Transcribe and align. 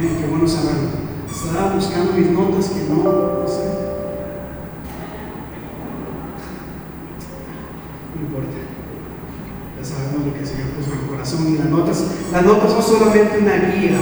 Qué 0.00 0.26
bueno 0.28 0.48
saberlo. 0.48 0.88
Estaba 1.30 1.74
buscando 1.74 2.12
mis 2.12 2.30
notas 2.30 2.70
que 2.70 2.88
no, 2.88 3.02
no 3.02 3.48
sé. 3.48 3.64
No 8.14 8.22
importa. 8.22 8.56
Ya 9.78 9.84
sabemos 9.84 10.26
lo 10.26 10.34
que 10.34 10.40
el 10.40 10.46
Señor 10.46 10.68
puso 10.68 10.92
en 10.92 11.00
el 11.00 11.06
corazón 11.06 11.52
y 11.52 11.58
las 11.58 11.68
notas. 11.68 12.06
Las 12.32 12.44
notas 12.44 12.72
son 12.72 12.82
solamente 12.82 13.38
una 13.38 13.56
guía 13.56 13.98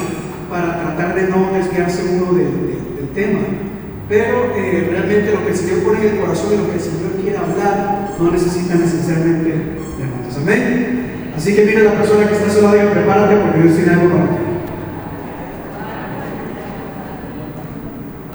para 0.49 0.81
tratar 0.81 1.15
de 1.15 1.29
no 1.29 1.53
desviarse 1.53 2.21
uno 2.21 2.33
del 2.39 3.09
tema. 3.15 3.41
Pero 4.09 4.53
eh, 4.57 4.89
realmente 4.91 5.33
lo 5.33 5.45
que 5.45 5.51
el 5.51 5.57
Señor 5.57 5.83
pone 5.85 6.01
en 6.01 6.15
el 6.15 6.21
corazón 6.21 6.55
y 6.55 6.57
lo 6.57 6.67
que 6.67 6.75
el 6.75 6.81
Señor 6.81 7.12
quiere 7.21 7.37
hablar 7.37 8.15
no 8.19 8.31
necesita 8.31 8.75
necesariamente 8.75 9.51
de 9.51 10.07
notas. 10.07 10.37
Amén. 10.37 11.00
Así 11.41 11.54
que 11.54 11.64
mira 11.64 11.80
a 11.80 11.84
la 11.84 11.95
persona 11.95 12.29
que 12.29 12.34
está 12.34 12.48
a 12.48 12.50
su 12.50 12.61
lado 12.61 12.77
y 12.77 12.93
prepárate 12.93 13.36
porque 13.36 13.62
Dios 13.62 13.75
tiene 13.75 13.93
algo 13.95 14.11
para 14.11 14.25
ti. 14.29 14.36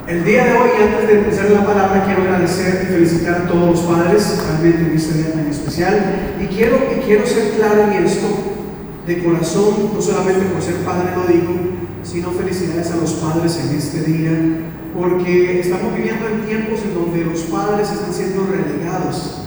El 0.08 0.26
día 0.26 0.46
de 0.46 0.52
hoy, 0.54 0.70
antes 0.82 1.08
de 1.08 1.20
empezar 1.20 1.52
la 1.52 1.68
palabra, 1.68 2.04
quiero 2.04 2.24
agradecer 2.24 2.82
y 2.82 2.94
felicitar 2.94 3.42
a 3.42 3.48
todos 3.48 3.70
los 3.70 3.82
padres, 3.82 4.44
realmente 4.48 4.90
en 4.90 4.96
este 4.96 5.20
día 5.20 5.34
tan 5.34 5.46
especial. 5.46 6.00
Y 6.42 6.48
quiero, 6.48 6.78
quiero 7.06 7.28
ser 7.28 7.52
claro 7.52 7.84
en 7.92 8.04
esto, 8.04 8.26
de 9.06 9.24
corazón, 9.24 9.92
no 9.94 10.02
solamente 10.02 10.46
por 10.46 10.64
ser 10.64 10.78
padre 10.78 11.12
lo 11.16 11.32
digo, 11.32 11.54
sino 12.02 12.32
felicidades 12.32 12.90
a 12.90 12.96
los 12.96 13.14
padres 13.14 13.62
en 13.70 13.78
este 13.78 14.02
día, 14.02 14.32
porque 15.00 15.60
estamos 15.60 15.96
viviendo 15.96 16.28
en 16.28 16.42
tiempos 16.48 16.80
en 16.84 16.96
donde 16.96 17.24
los 17.24 17.42
padres 17.42 17.92
están 17.92 18.12
siendo 18.12 18.48
relegados 18.48 19.44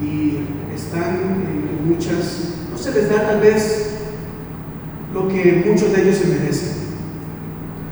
y 0.00 0.38
están 0.74 1.20
en 1.20 1.86
muchas, 1.86 2.63
no 2.74 2.78
se 2.78 2.90
les 2.90 3.08
da 3.08 3.22
tal 3.22 3.40
vez 3.40 3.90
lo 5.14 5.28
que 5.28 5.64
muchos 5.64 5.92
de 5.92 6.02
ellos 6.02 6.16
se 6.16 6.26
merecen. 6.26 6.74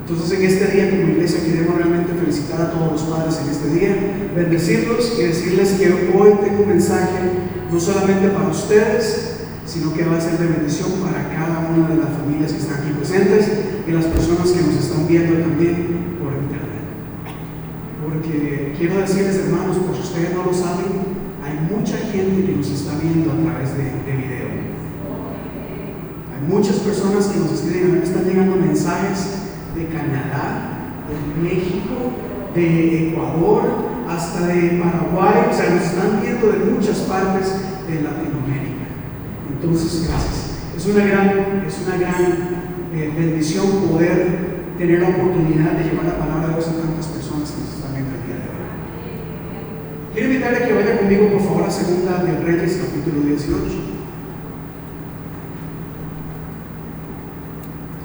Entonces 0.01 0.37
en 0.37 0.45
este 0.45 0.67
día 0.67 0.89
como 0.89 1.03
iglesia 1.03 1.39
queremos 1.39 1.77
realmente 1.77 2.11
felicitar 2.19 2.61
a 2.61 2.71
todos 2.71 2.91
los 2.91 3.01
padres 3.03 3.39
en 3.41 3.49
este 3.49 3.69
día, 3.69 3.95
bendecirlos 4.35 5.13
y 5.17 5.23
decirles 5.23 5.71
que 5.79 5.87
hoy 6.13 6.31
tengo 6.43 6.63
un 6.63 6.67
mensaje 6.67 7.31
no 7.71 7.79
solamente 7.79 8.27
para 8.27 8.49
ustedes, 8.49 9.47
sino 9.65 9.93
que 9.93 10.03
va 10.03 10.17
a 10.17 10.21
ser 10.21 10.37
de 10.37 10.47
bendición 10.47 10.91
para 11.01 11.29
cada 11.29 11.71
una 11.71 11.87
de 11.87 11.95
las 11.95 12.09
familias 12.19 12.51
que 12.51 12.59
están 12.59 12.81
aquí 12.81 12.91
presentes 12.91 13.47
y 13.87 13.91
las 13.91 14.05
personas 14.05 14.51
que 14.51 14.61
nos 14.61 14.75
están 14.75 15.07
viendo 15.07 15.39
también 15.39 16.19
por 16.19 16.33
internet. 16.33 16.83
Porque 18.03 18.75
quiero 18.77 18.99
decirles 18.99 19.37
hermanos, 19.47 19.77
por 19.77 19.95
si 19.95 20.01
ustedes 20.01 20.35
no 20.35 20.43
lo 20.43 20.53
saben, 20.53 21.23
hay 21.39 21.55
mucha 21.71 21.95
gente 22.11 22.45
que 22.45 22.57
nos 22.57 22.69
está 22.69 22.99
viendo 23.01 23.31
a 23.31 23.35
través 23.39 23.77
de, 23.77 23.83
de 23.83 24.17
video. 24.17 24.72
Muchas 26.47 26.77
personas 26.77 27.27
que 27.27 27.39
nos 27.39 27.51
escriben, 27.51 27.91
a 27.91 27.93
mí 27.95 28.01
están 28.03 28.25
llegando 28.25 28.55
mensajes 28.55 29.27
de 29.75 29.87
Canadá, 29.87 31.03
de 31.07 31.41
México, 31.41 32.11
de 32.53 33.09
Ecuador, 33.09 33.63
hasta 34.07 34.47
de 34.47 34.81
Paraguay, 34.81 35.47
o 35.49 35.53
sea, 35.53 35.69
nos 35.69 35.83
están 35.83 36.21
viendo 36.21 36.51
de 36.51 36.71
muchas 36.71 36.99
partes 36.99 37.53
de 37.87 38.01
Latinoamérica. 38.01 38.85
Entonces, 39.49 40.07
gracias. 40.07 40.53
Es 40.75 40.85
una 40.87 41.05
gran, 41.05 41.63
es 41.65 41.79
una 41.87 41.97
gran 41.97 42.63
eh, 42.93 43.11
bendición 43.15 43.65
poder 43.89 44.53
tener 44.77 45.01
la 45.01 45.09
oportunidad 45.09 45.71
de 45.73 45.83
llevar 45.83 46.05
la 46.05 46.17
palabra 46.17 46.47
de 46.47 46.53
Dios 46.55 46.67
a 46.67 46.81
tantas 46.81 47.07
personas 47.07 47.51
que 47.51 47.61
nos 47.61 47.73
están 47.73 47.93
viendo 47.93 48.11
el 48.15 48.25
día 48.27 48.35
de 48.35 48.49
hoy. 48.51 48.67
Quiero 50.13 50.29
invitarle 50.29 50.57
a 50.57 50.67
que 50.67 50.73
vaya 50.73 50.99
conmigo, 50.99 51.27
por 51.31 51.41
favor, 51.41 51.63
a 51.63 51.71
Segunda 51.71 52.23
de 52.23 52.39
Reyes, 52.43 52.81
capítulo 52.83 53.21
18. 53.27 53.93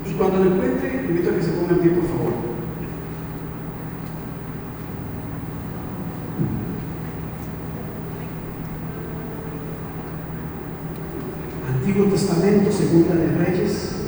Y 0.06 0.07
cuando 0.18 0.44
lo 0.44 0.52
encuentre, 0.52 1.06
invito 1.08 1.30
a 1.30 1.34
que 1.34 1.42
se 1.42 1.50
ponga 1.52 1.74
en 1.74 1.78
pie, 1.78 1.90
por 1.92 2.04
favor. 2.04 2.32
Antiguo 11.72 12.06
Testamento, 12.06 12.72
Segunda 12.72 13.14
de 13.14 13.44
Reyes. 13.44 13.98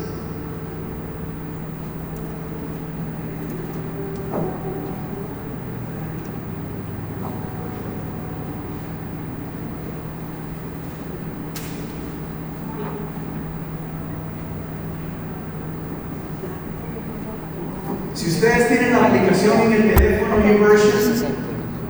Si 18.20 18.28
ustedes 18.28 18.68
tienen 18.68 18.92
la 18.92 19.06
aplicación 19.06 19.62
en 19.62 19.72
el 19.72 19.94
teléfono 19.94 20.36
YouVersion, 20.46 21.24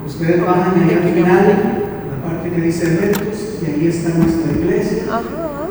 ustedes 0.07 0.41
bajan 0.41 0.75
ahí 0.79 0.95
al 0.95 1.13
final, 1.13 1.45
la 2.09 2.25
parte 2.25 2.51
que 2.51 2.61
dice 2.61 2.87
eventos, 2.87 3.59
y 3.61 3.67
ahí 3.67 3.89
está 3.89 4.11
nuestra 4.11 4.53
iglesia. 4.53 5.03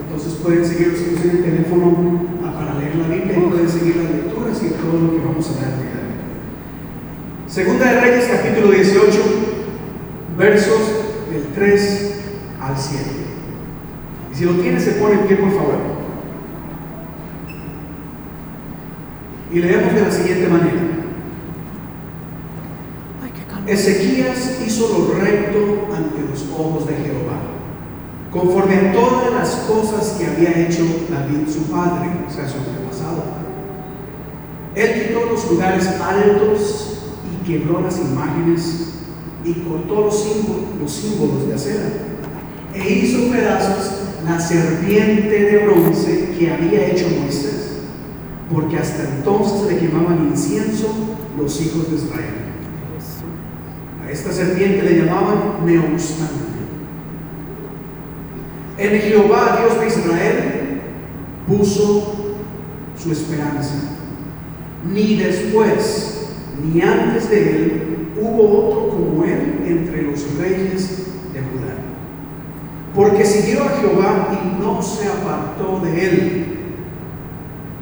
Entonces 0.01 0.33
pueden 0.43 0.65
seguir 0.65 0.89
ustedes 0.89 1.23
en 1.23 1.29
el 1.29 1.43
teléfono 1.45 2.27
ah, 2.43 2.59
para 2.59 2.77
leer 2.77 2.93
la 2.97 3.07
Biblia 3.07 3.37
y 3.37 3.49
pueden 3.49 3.69
seguir 3.69 3.95
las 4.03 4.11
lecturas 4.11 4.61
y 4.61 4.67
todo 4.71 4.99
lo 4.99 5.11
que 5.13 5.25
vamos 5.25 5.49
a 5.49 5.53
ver 5.53 5.63
el 5.63 5.79
día 5.79 5.95
de 5.95 6.03
hoy. 6.03 7.47
Segunda 7.47 7.93
de 7.93 8.01
Reyes, 8.01 8.29
capítulo 8.29 8.71
18, 8.71 9.17
versos 10.37 10.81
del 11.31 11.43
3 11.55 12.15
al 12.59 12.77
7. 12.77 13.03
Y 14.33 14.35
si 14.35 14.43
lo 14.43 14.51
tiene, 14.55 14.77
se 14.77 14.91
pone 14.91 15.21
en 15.21 15.25
pie, 15.25 15.37
por 15.37 15.51
favor. 15.51 15.98
Y 19.51 19.59
leemos 19.59 19.93
de 19.93 20.01
la 20.01 20.11
siguiente 20.11 20.47
manera. 20.47 20.99
Ezequías 23.67 24.61
hizo 24.65 24.87
lo 24.87 25.19
recto 25.19 25.89
ante 25.95 26.21
los 26.27 26.43
ojos 26.57 26.87
de 26.87 26.95
Jehová, 26.95 27.39
conforme 28.31 28.75
a 28.75 28.93
todas 28.93 29.31
las 29.31 29.49
cosas 29.67 30.17
que 30.17 30.25
había 30.25 30.67
hecho 30.67 30.83
David 31.07 31.47
su 31.47 31.63
padre, 31.71 32.09
o 32.27 32.31
sea, 32.31 32.47
su 32.47 32.57
antepasado. 32.57 33.23
Él 34.73 35.07
quitó 35.07 35.25
los 35.25 35.51
lugares 35.51 35.87
altos 35.87 37.01
y 37.31 37.47
quebró 37.47 37.81
las 37.81 37.99
imágenes 37.99 38.93
y 39.45 39.53
cortó 39.53 40.01
los 40.01 40.23
símbolos, 40.23 40.63
los 40.81 40.91
símbolos 40.91 41.47
de 41.47 41.53
acera 41.53 42.09
e 42.73 42.93
hizo 42.93 43.31
pedazos 43.31 43.91
la 44.25 44.39
serpiente 44.39 45.43
de 45.43 45.57
bronce 45.65 46.29
que 46.37 46.51
había 46.51 46.87
hecho 46.87 47.07
Moisés, 47.19 47.48
porque 48.51 48.77
hasta 48.77 49.03
entonces 49.03 49.71
le 49.71 49.79
quemaban 49.79 50.29
incienso 50.31 50.87
los 51.37 51.61
hijos 51.61 51.89
de 51.89 51.97
Israel. 51.97 52.33
A 54.03 54.11
esta 54.11 54.31
serpiente 54.31 54.81
le 54.83 55.05
llamaban 55.05 55.65
Neobstante. 55.65 56.49
En 58.77 59.01
Jehová, 59.01 59.59
Dios 59.59 59.79
de 59.79 59.87
Israel, 59.87 60.81
puso 61.47 62.15
su 62.97 63.11
esperanza. 63.11 63.75
Ni 64.91 65.15
después, 65.15 66.29
ni 66.63 66.81
antes 66.81 67.29
de 67.29 67.49
él, 67.49 68.07
hubo 68.19 68.67
otro 68.67 68.89
como 68.89 69.23
él 69.25 69.63
entre 69.67 70.01
los 70.03 70.35
reyes 70.37 71.05
de 71.33 71.39
Judá. 71.39 71.75
Porque 72.95 73.25
siguió 73.25 73.63
a 73.63 73.69
Jehová 73.81 74.29
y 74.31 74.61
no 74.61 74.81
se 74.81 75.07
apartó 75.07 75.81
de 75.83 76.05
él, 76.05 76.48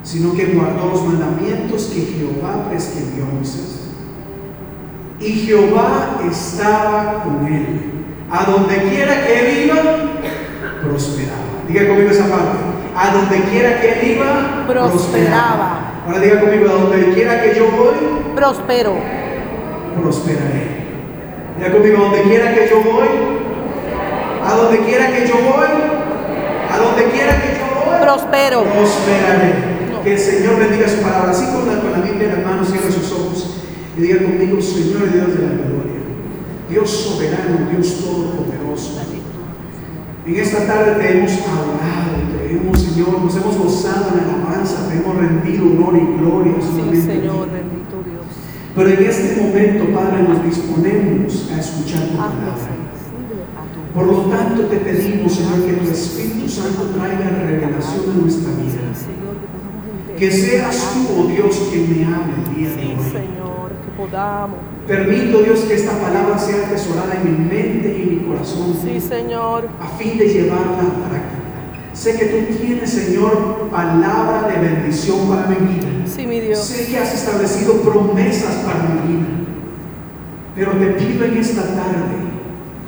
sino 0.08 0.34
que 0.34 0.46
guardó 0.46 0.90
los 0.92 1.04
mandamientos 1.04 1.92
que 1.94 2.00
Jehová 2.00 2.70
prescribió 2.70 3.26
a 3.26 3.36
Moisés. 3.36 3.82
Y 5.20 5.32
Jehová 5.46 6.18
estaba 6.32 7.24
con 7.26 7.46
él. 7.46 7.92
A 8.32 8.46
donde 8.50 8.76
quiera 8.84 9.26
que 9.26 9.40
él 9.40 9.66
iba, 9.66 9.76
prosperaba. 10.82 11.38
Diga 11.68 11.88
conmigo 11.90 12.10
esa 12.10 12.28
parte. 12.30 12.58
A 12.96 13.12
donde 13.14 13.42
quiera 13.50 13.82
que 13.82 13.92
él 13.92 14.12
iba, 14.16 14.66
Prosperaba. 14.66 15.80
Ahora 16.06 16.20
diga 16.20 16.40
conmigo, 16.40 16.70
a 16.70 16.74
donde 16.74 17.14
quiera 17.14 17.42
que 17.42 17.56
yo 17.56 17.66
voy, 17.72 18.34
Prospero. 18.34 18.96
prosperaré. 20.02 20.88
Diga 21.58 21.72
conmigo, 21.74 21.98
a 21.98 22.02
donde 22.04 22.22
quiera 22.22 22.54
que 22.56 22.70
yo 22.70 22.76
voy, 22.82 23.08
a 24.46 24.54
donde 24.56 24.78
quiera 24.86 25.08
que 25.08 25.28
yo 25.28 25.36
voy, 25.36 25.68
a 26.72 26.78
donde 26.78 27.04
quiera 27.12 27.42
que 27.42 27.48
yo 27.60 27.86
voy, 27.86 28.00
Prospero. 28.02 28.64
prosperaré. 28.64 29.67
Que 30.08 30.14
el 30.14 30.20
Señor 30.20 30.58
bendiga 30.58 30.88
su 30.88 31.02
palabra. 31.02 31.32
Así 31.32 31.44
con 31.52 31.68
la, 31.68 31.82
con 31.82 31.92
la 31.92 32.00
Biblia 32.00 32.32
en 32.32 32.36
las 32.40 32.46
manos, 32.46 32.70
cierre 32.70 32.90
sus 32.90 33.12
ojos 33.12 33.58
y 33.98 34.02
diga 34.04 34.24
conmigo, 34.24 34.62
Señor 34.62 35.04
Dios 35.12 35.36
de 35.36 35.44
la 35.44 35.52
gloria, 35.52 36.00
Dios 36.70 36.90
soberano, 36.90 37.68
Dios 37.70 37.94
todopoderoso. 38.00 39.02
En 40.26 40.36
esta 40.38 40.66
tarde 40.66 40.96
te 40.96 41.12
hemos 41.12 41.32
adorado, 41.34 42.24
te 42.40 42.56
hemos, 42.56 42.82
Señor, 42.82 43.22
nos 43.22 43.36
hemos 43.36 43.58
gozado 43.58 44.08
en 44.12 44.16
la 44.16 44.34
alabanza, 44.34 44.88
te 44.88 44.96
hemos 44.96 45.14
rendido 45.14 45.66
honor 45.66 45.98
y 45.98 46.20
gloria 46.22 46.54
Sí. 46.56 47.02
Señor, 47.02 47.52
bendito 47.52 48.00
Dios. 48.08 48.32
Pero 48.78 48.90
en 48.90 49.04
este 49.04 49.42
momento, 49.42 49.94
Padre, 49.94 50.24
nos 50.24 50.42
disponemos 50.46 51.52
a 51.54 51.60
escuchar 51.60 52.08
tu 52.08 52.16
palabra. 52.16 52.64
Por 53.94 54.08
lo 54.08 54.20
tanto, 54.32 54.68
te 54.68 54.78
pedimos, 54.78 55.34
Señor, 55.34 55.66
que 55.66 55.74
tu 55.74 55.92
Espíritu 55.92 56.48
Santo 56.48 56.92
traiga 56.96 57.44
revelación 57.44 58.10
a 58.10 58.22
nuestra 58.22 58.52
vida. 58.52 58.88
Sí, 60.18 60.26
que 60.26 60.32
seas 60.32 60.94
tú, 60.94 61.08
oh 61.22 61.28
Dios, 61.28 61.56
quien 61.72 61.90
me 61.90 62.06
hable 62.06 62.34
el 62.46 62.56
día 62.56 62.70
de 62.70 62.76
Sí, 62.76 62.96
hoy. 62.98 63.12
Señor, 63.12 63.70
que 63.86 63.92
podamos. 63.98 64.58
Permito, 64.88 65.40
Dios, 65.44 65.60
que 65.62 65.74
esta 65.76 65.92
palabra 66.00 66.38
sea 66.40 66.66
atesorada 66.68 67.14
en 67.16 67.24
mi 67.26 67.38
mente 67.50 67.96
y 67.98 68.02
en 68.04 68.10
mi 68.24 68.28
corazón 68.28 68.76
Sí, 68.82 69.00
Señor. 69.00 69.68
a 69.82 69.88
fin 69.98 70.18
de 70.18 70.28
llevarla 70.28 70.80
a 70.80 71.10
práctica. 71.10 71.38
Sé 71.94 72.16
que 72.18 72.26
tú 72.26 72.56
tienes, 72.62 72.90
Señor, 72.90 73.70
palabra 73.72 74.48
de 74.48 74.60
bendición 74.68 75.28
para 75.28 75.48
mi 75.48 75.56
vida. 75.74 75.88
Sí, 76.06 76.26
mi 76.28 76.40
Dios. 76.40 76.60
Sé 76.60 76.88
que 76.88 76.98
has 77.00 77.14
establecido 77.14 77.74
promesas 77.82 78.56
para 78.66 78.84
mi 78.90 79.14
vida. 79.14 79.28
Pero 80.56 80.72
te 80.72 80.86
pido 80.88 81.26
en 81.26 81.38
esta 81.38 81.62
tarde 81.64 82.18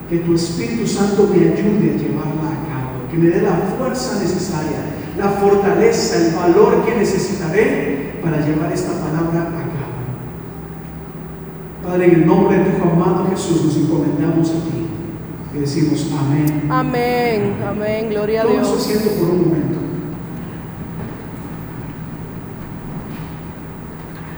que 0.10 0.18
tu 0.20 0.34
Espíritu 0.36 0.88
Santo 0.88 1.30
me 1.32 1.38
ayude 1.40 1.94
a 1.94 1.98
llevarla 1.98 2.50
a 2.50 2.66
cabo, 2.70 3.10
que 3.12 3.18
me 3.18 3.30
dé 3.30 3.42
la 3.42 3.54
fuerza 3.78 4.20
necesaria, 4.20 4.80
la 5.20 5.30
fortaleza, 5.30 6.18
el 6.18 6.34
valor 6.34 6.86
que 6.86 6.96
necesitaré 6.96 8.20
para 8.24 8.40
llevar 8.40 8.72
esta 8.72 8.94
palabra 8.94 9.42
a 9.42 9.46
cabo. 9.46 9.70
Padre, 11.84 12.06
en 12.06 12.14
el 12.22 12.26
nombre 12.26 12.58
de 12.58 12.72
tu 12.72 12.84
amado 12.84 13.28
Jesús 13.30 13.66
nos 13.66 13.76
encomendamos 13.76 14.50
a 14.50 14.54
ti 14.54 14.88
y 15.54 15.60
decimos 15.60 16.08
amén. 16.18 16.64
Amén. 16.70 17.56
Amén. 17.68 18.10
Gloria 18.10 18.44
a 18.44 18.46
Dios. 18.46 18.78
asiento 18.78 19.10
por 19.20 19.30
un 19.30 19.40
momento. 19.50 19.80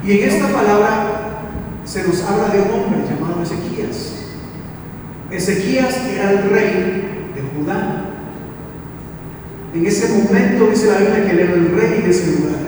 Y 0.03 0.11
en 0.13 0.29
esta 0.29 0.47
palabra 0.47 1.21
se 1.85 2.07
nos 2.07 2.23
habla 2.23 2.47
de 2.49 2.61
un 2.61 2.71
hombre 2.71 3.01
llamado 3.07 3.43
Ezequías. 3.43 4.15
Ezequías 5.29 5.95
era 6.07 6.31
el 6.31 6.49
rey 6.49 7.29
de 7.35 7.41
Judá. 7.55 8.00
En 9.73 9.85
ese 9.85 10.09
momento 10.09 10.67
dice 10.69 10.87
la 10.87 10.97
Biblia 10.97 11.25
que 11.25 11.31
él 11.31 11.39
era 11.39 11.53
el 11.53 11.71
rey 11.71 12.01
de 12.01 12.09
ese 12.09 12.39
lugar. 12.39 12.59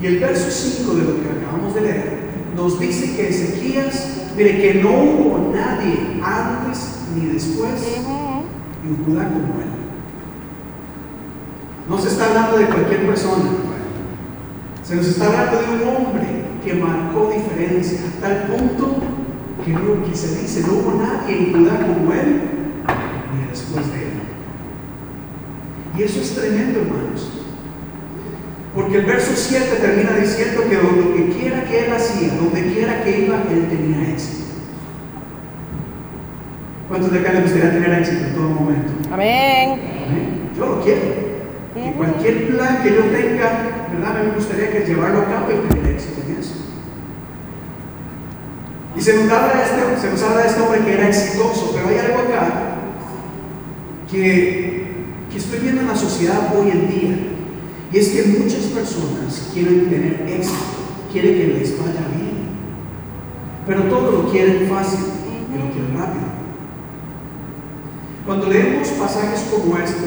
Y 0.00 0.06
el 0.06 0.18
verso 0.18 0.50
5 0.50 0.94
de 0.94 1.04
lo 1.04 1.22
que 1.22 1.28
acabamos 1.28 1.74
de 1.74 1.80
leer 1.80 2.18
nos 2.56 2.80
dice 2.80 3.14
que 3.14 3.28
Ezequías, 3.28 4.26
mire, 4.36 4.60
que 4.60 4.74
no 4.82 4.90
hubo 4.90 5.52
nadie 5.54 6.20
antes 6.22 6.98
ni 7.14 7.26
después 7.26 7.72
en 8.84 9.04
Judá 9.04 9.28
como 9.28 9.60
él. 9.60 9.68
No 11.88 11.98
se 11.98 12.08
está 12.08 12.26
hablando 12.26 12.58
de 12.58 12.66
cualquier 12.66 13.06
persona, 13.06 13.44
se 14.82 14.96
nos 14.96 15.06
está 15.06 15.26
hablando 15.26 15.60
de 15.60 15.82
un 15.82 15.96
hombre 15.96 16.26
que 16.64 16.74
marcó 16.74 17.30
diferencia 17.30 18.00
a 18.08 18.20
tal 18.20 18.46
punto 18.46 18.96
que, 19.64 19.72
no, 19.72 20.04
que 20.04 20.16
se 20.16 20.40
dice, 20.40 20.62
no 20.66 20.74
hubo 20.74 21.02
nadie 21.02 21.38
en 21.38 21.52
Judá 21.52 21.80
como 21.80 22.12
él 22.12 22.40
ni 23.34 23.50
después 23.50 23.92
de 23.92 24.02
él. 24.02 24.17
Y 25.98 26.02
eso 26.04 26.20
es 26.20 26.34
tremendo, 26.34 26.80
hermanos. 26.80 27.28
Porque 28.74 28.98
el 28.98 29.06
verso 29.06 29.32
7 29.34 29.76
termina 29.80 30.12
diciendo 30.12 30.62
que 30.68 30.76
donde 30.76 31.36
quiera 31.36 31.64
que 31.64 31.86
él 31.86 31.92
hacía, 31.92 32.34
donde 32.34 32.72
quiera 32.72 33.02
que 33.02 33.24
iba, 33.24 33.42
él 33.50 33.66
tenía 33.68 34.10
éxito. 34.12 34.44
¿Cuántos 36.88 37.12
de 37.12 37.18
acá 37.18 37.32
les 37.32 37.42
gustaría 37.42 37.72
tener 37.72 37.98
éxito 37.98 38.24
en 38.26 38.34
todo 38.34 38.48
momento? 38.48 38.92
Amén. 39.12 39.70
Amén. 40.06 40.50
Yo 40.56 40.66
lo 40.66 40.80
quiero. 40.82 41.00
Y 41.74 41.90
cualquier 41.92 42.48
plan 42.48 42.82
que 42.82 42.90
yo 42.90 43.02
tenga, 43.02 43.50
¿verdad? 43.92 44.24
Me 44.24 44.30
gustaría 44.36 44.70
que 44.70 44.86
llevarlo 44.86 45.22
a 45.22 45.24
cabo 45.24 45.46
y 45.50 45.68
tener 45.68 45.94
éxito 45.94 46.22
en 46.26 46.40
eso. 46.40 46.54
Y 48.96 49.00
se 49.00 49.14
nos 49.14 49.30
habla 49.30 49.54
de 49.54 49.62
este, 49.64 50.00
se 50.00 50.10
nos 50.10 50.22
habla 50.22 50.42
de 50.42 50.48
este 50.48 50.60
hombre 50.60 50.80
que 50.80 50.94
era 50.94 51.08
exitoso, 51.08 51.72
pero 51.74 51.88
hay 51.88 51.98
algo 51.98 52.20
acá 52.20 52.76
que, 54.10 54.77
que 55.30 55.38
estoy 55.38 55.60
viendo 55.60 55.82
en 55.82 55.88
la 55.88 55.96
sociedad 55.96 56.54
hoy 56.56 56.70
en 56.70 56.88
día. 56.88 57.16
Y 57.92 57.98
es 57.98 58.08
que 58.08 58.22
muchas 58.38 58.64
personas 58.64 59.50
quieren 59.52 59.88
tener 59.88 60.26
éxito, 60.28 60.56
quieren 61.10 61.34
que 61.34 61.46
les 61.58 61.78
vaya 61.78 62.06
bien, 62.14 62.48
pero 63.66 63.84
todo 63.84 64.12
lo 64.12 64.30
quieren 64.30 64.68
fácil 64.68 65.00
y 65.54 65.58
lo 65.58 65.70
quieren 65.72 65.98
rápido. 65.98 66.28
Cuando 68.26 68.48
leemos 68.48 68.88
pasajes 68.88 69.46
como 69.50 69.78
este 69.78 70.04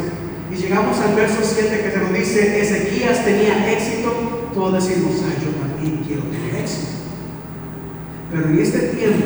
y 0.52 0.56
llegamos 0.56 1.00
al 1.00 1.16
verso 1.16 1.40
7 1.42 1.82
que 1.82 1.92
se 1.92 1.98
nos 1.98 2.14
dice, 2.14 2.62
Ezequías 2.62 3.26
tenía 3.26 3.72
éxito, 3.72 4.12
todos 4.54 4.74
decimos, 4.74 5.14
ah, 5.26 5.42
yo 5.44 5.50
también 5.60 6.04
quiero 6.06 6.24
tener 6.24 6.62
éxito. 6.62 6.88
Pero 8.32 8.48
en 8.48 8.60
este 8.60 8.80
tiempo 8.80 9.26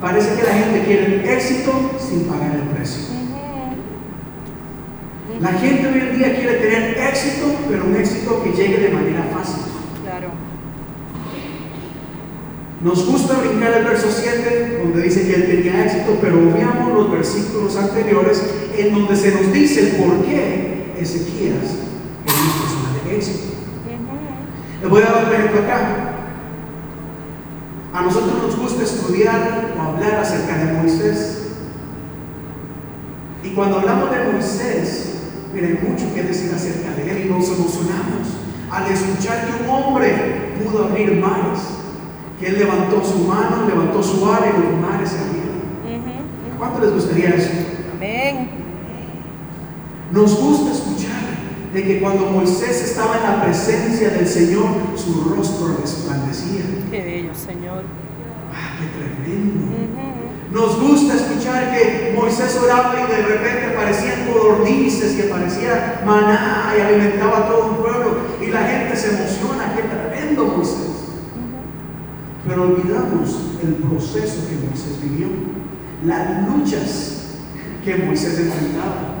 parece 0.00 0.34
que 0.34 0.42
la 0.42 0.54
gente 0.54 0.84
quiere 0.86 1.34
éxito 1.36 1.92
sin 2.00 2.24
pagar 2.24 2.56
el 2.56 2.62
precio. 2.74 3.25
La 5.40 5.52
gente 5.52 5.86
hoy 5.86 6.00
en 6.00 6.16
día 6.16 6.34
quiere 6.34 6.54
tener 6.54 6.98
éxito, 6.98 7.46
pero 7.68 7.84
un 7.84 7.96
éxito 7.96 8.42
que 8.42 8.52
llegue 8.52 8.78
de 8.78 8.88
manera 8.88 9.22
fácil. 9.32 9.62
Claro. 10.02 10.28
Nos 12.80 13.06
gusta 13.06 13.34
brincar 13.34 13.72
el 13.74 13.84
verso 13.84 14.06
7, 14.10 14.78
donde 14.82 15.02
dice 15.02 15.26
que 15.26 15.34
él 15.34 15.46
tenía 15.46 15.84
éxito, 15.84 16.16
pero 16.22 16.36
veamos 16.52 16.92
los 16.94 17.10
versículos 17.10 17.76
anteriores 17.76 18.42
en 18.78 18.94
donde 18.94 19.16
se 19.16 19.32
nos 19.32 19.52
dice 19.52 19.80
el 19.80 19.96
por 19.96 20.24
qué 20.24 20.94
Ezequías 20.98 21.76
era 22.24 22.34
una 22.34 22.52
persona 22.60 23.04
de 23.04 23.16
éxito. 23.16 23.48
Ujú. 23.84 24.80
Les 24.80 24.90
voy 24.90 25.02
a 25.02 25.06
dar 25.06 25.26
un 25.26 25.34
ejemplo 25.34 25.60
acá. 25.62 26.12
A 27.92 28.02
nosotros 28.02 28.42
nos 28.42 28.58
gusta 28.58 28.84
estudiar 28.84 29.74
o 29.78 29.82
hablar 29.82 30.20
acerca 30.20 30.56
de 30.56 30.72
Moisés. 30.72 31.42
Y 33.42 33.50
cuando 33.50 33.78
hablamos 33.78 34.10
de 34.10 34.32
Moisés, 34.32 35.15
mira, 35.54 35.68
hay 35.68 35.78
mucho 35.88 36.14
que 36.14 36.22
decir 36.22 36.52
acerca 36.54 36.90
de 36.96 37.10
él 37.10 37.26
y 37.26 37.30
nos 37.30 37.48
emocionamos 37.48 38.46
al 38.70 38.86
escuchar 38.92 39.46
que 39.46 39.64
un 39.64 39.70
hombre 39.70 40.56
pudo 40.62 40.84
abrir 40.86 41.12
mares, 41.20 41.60
que 42.40 42.48
él 42.48 42.58
levantó 42.58 43.04
su 43.04 43.18
mano, 43.20 43.66
levantó 43.66 44.02
su 44.02 44.30
ara 44.30 44.46
y 44.48 44.62
los 44.62 44.80
mares 44.80 45.10
se 45.10 45.18
abrieron. 45.18 45.46
¿Cuánto 46.58 46.80
les 46.80 46.92
gustaría 46.92 47.30
eso? 47.30 47.50
Amén. 47.96 48.48
Nos 50.10 50.40
gusta 50.40 50.72
escuchar 50.72 51.22
de 51.72 51.82
que 51.82 52.00
cuando 52.00 52.30
Moisés 52.30 52.82
estaba 52.82 53.18
en 53.18 53.22
la 53.24 53.42
presencia 53.44 54.10
del 54.10 54.26
Señor, 54.26 54.66
su 54.96 55.34
rostro 55.34 55.76
resplandecía. 55.80 56.62
Qué 56.90 57.02
bello, 57.02 57.34
Señor. 57.34 57.84
¡Ah, 58.52 58.78
qué 58.78 58.86
tremendo! 58.98 60.25
Nos 60.52 60.80
gusta 60.80 61.14
escuchar 61.14 61.72
que 61.72 62.12
Moisés 62.14 62.56
oraba 62.62 62.94
y 63.00 63.12
de 63.12 63.22
repente 63.22 63.74
aparecían 63.74 64.26
codornices, 64.32 65.14
que 65.14 65.24
parecía 65.24 66.02
maná 66.06 66.72
y 66.76 66.80
alimentaba 66.80 67.38
a 67.38 67.48
todo 67.48 67.66
un 67.66 67.76
pueblo. 67.78 68.18
Y 68.40 68.46
la 68.46 68.62
gente 68.62 68.96
se 68.96 69.08
emociona, 69.08 69.74
qué 69.74 69.82
tremendo 69.82 70.46
Moisés. 70.56 70.86
Pero 72.46 72.62
olvidamos 72.62 73.56
el 73.62 73.74
proceso 73.74 74.48
que 74.48 74.66
Moisés 74.66 75.02
vivió, 75.02 75.26
las 76.04 76.48
luchas 76.48 77.26
que 77.84 77.96
Moisés 77.96 78.38
enfrentaba. 78.38 79.16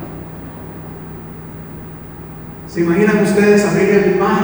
¿Se 2.68 2.80
imaginan 2.82 3.22
ustedes 3.24 3.64
abrir 3.64 3.90
el 3.90 4.16
mar? 4.16 4.42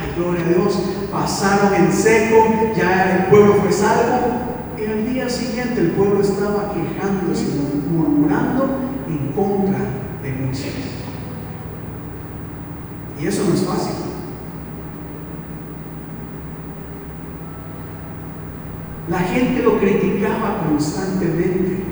¡Ay, 0.00 0.12
gloria 0.16 0.44
a 0.44 0.48
Dios! 0.48 0.82
Pasaron 1.10 1.74
en 1.74 1.92
seco, 1.92 2.72
ya 2.76 3.16
el 3.16 3.26
pueblo 3.26 3.54
fue 3.62 3.72
salvo. 3.72 4.53
Y 4.76 4.86
al 4.86 5.06
día 5.06 5.28
siguiente 5.28 5.80
el 5.80 5.90
pueblo 5.92 6.20
estaba 6.20 6.72
quejándose, 6.72 7.44
murmurando 7.90 8.68
en 9.08 9.32
contra 9.32 9.78
de 10.22 10.32
Moisés. 10.32 10.72
Y 13.20 13.26
eso 13.26 13.44
no 13.48 13.54
es 13.54 13.60
fácil. 13.60 13.94
La 19.08 19.18
gente 19.18 19.62
lo 19.62 19.78
criticaba 19.78 20.64
constantemente, 20.66 21.84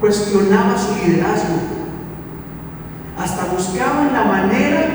cuestionaba 0.00 0.76
su 0.76 0.94
liderazgo, 1.06 1.56
hasta 3.18 3.44
buscaban 3.52 4.12
la 4.12 4.24
manera 4.24 4.88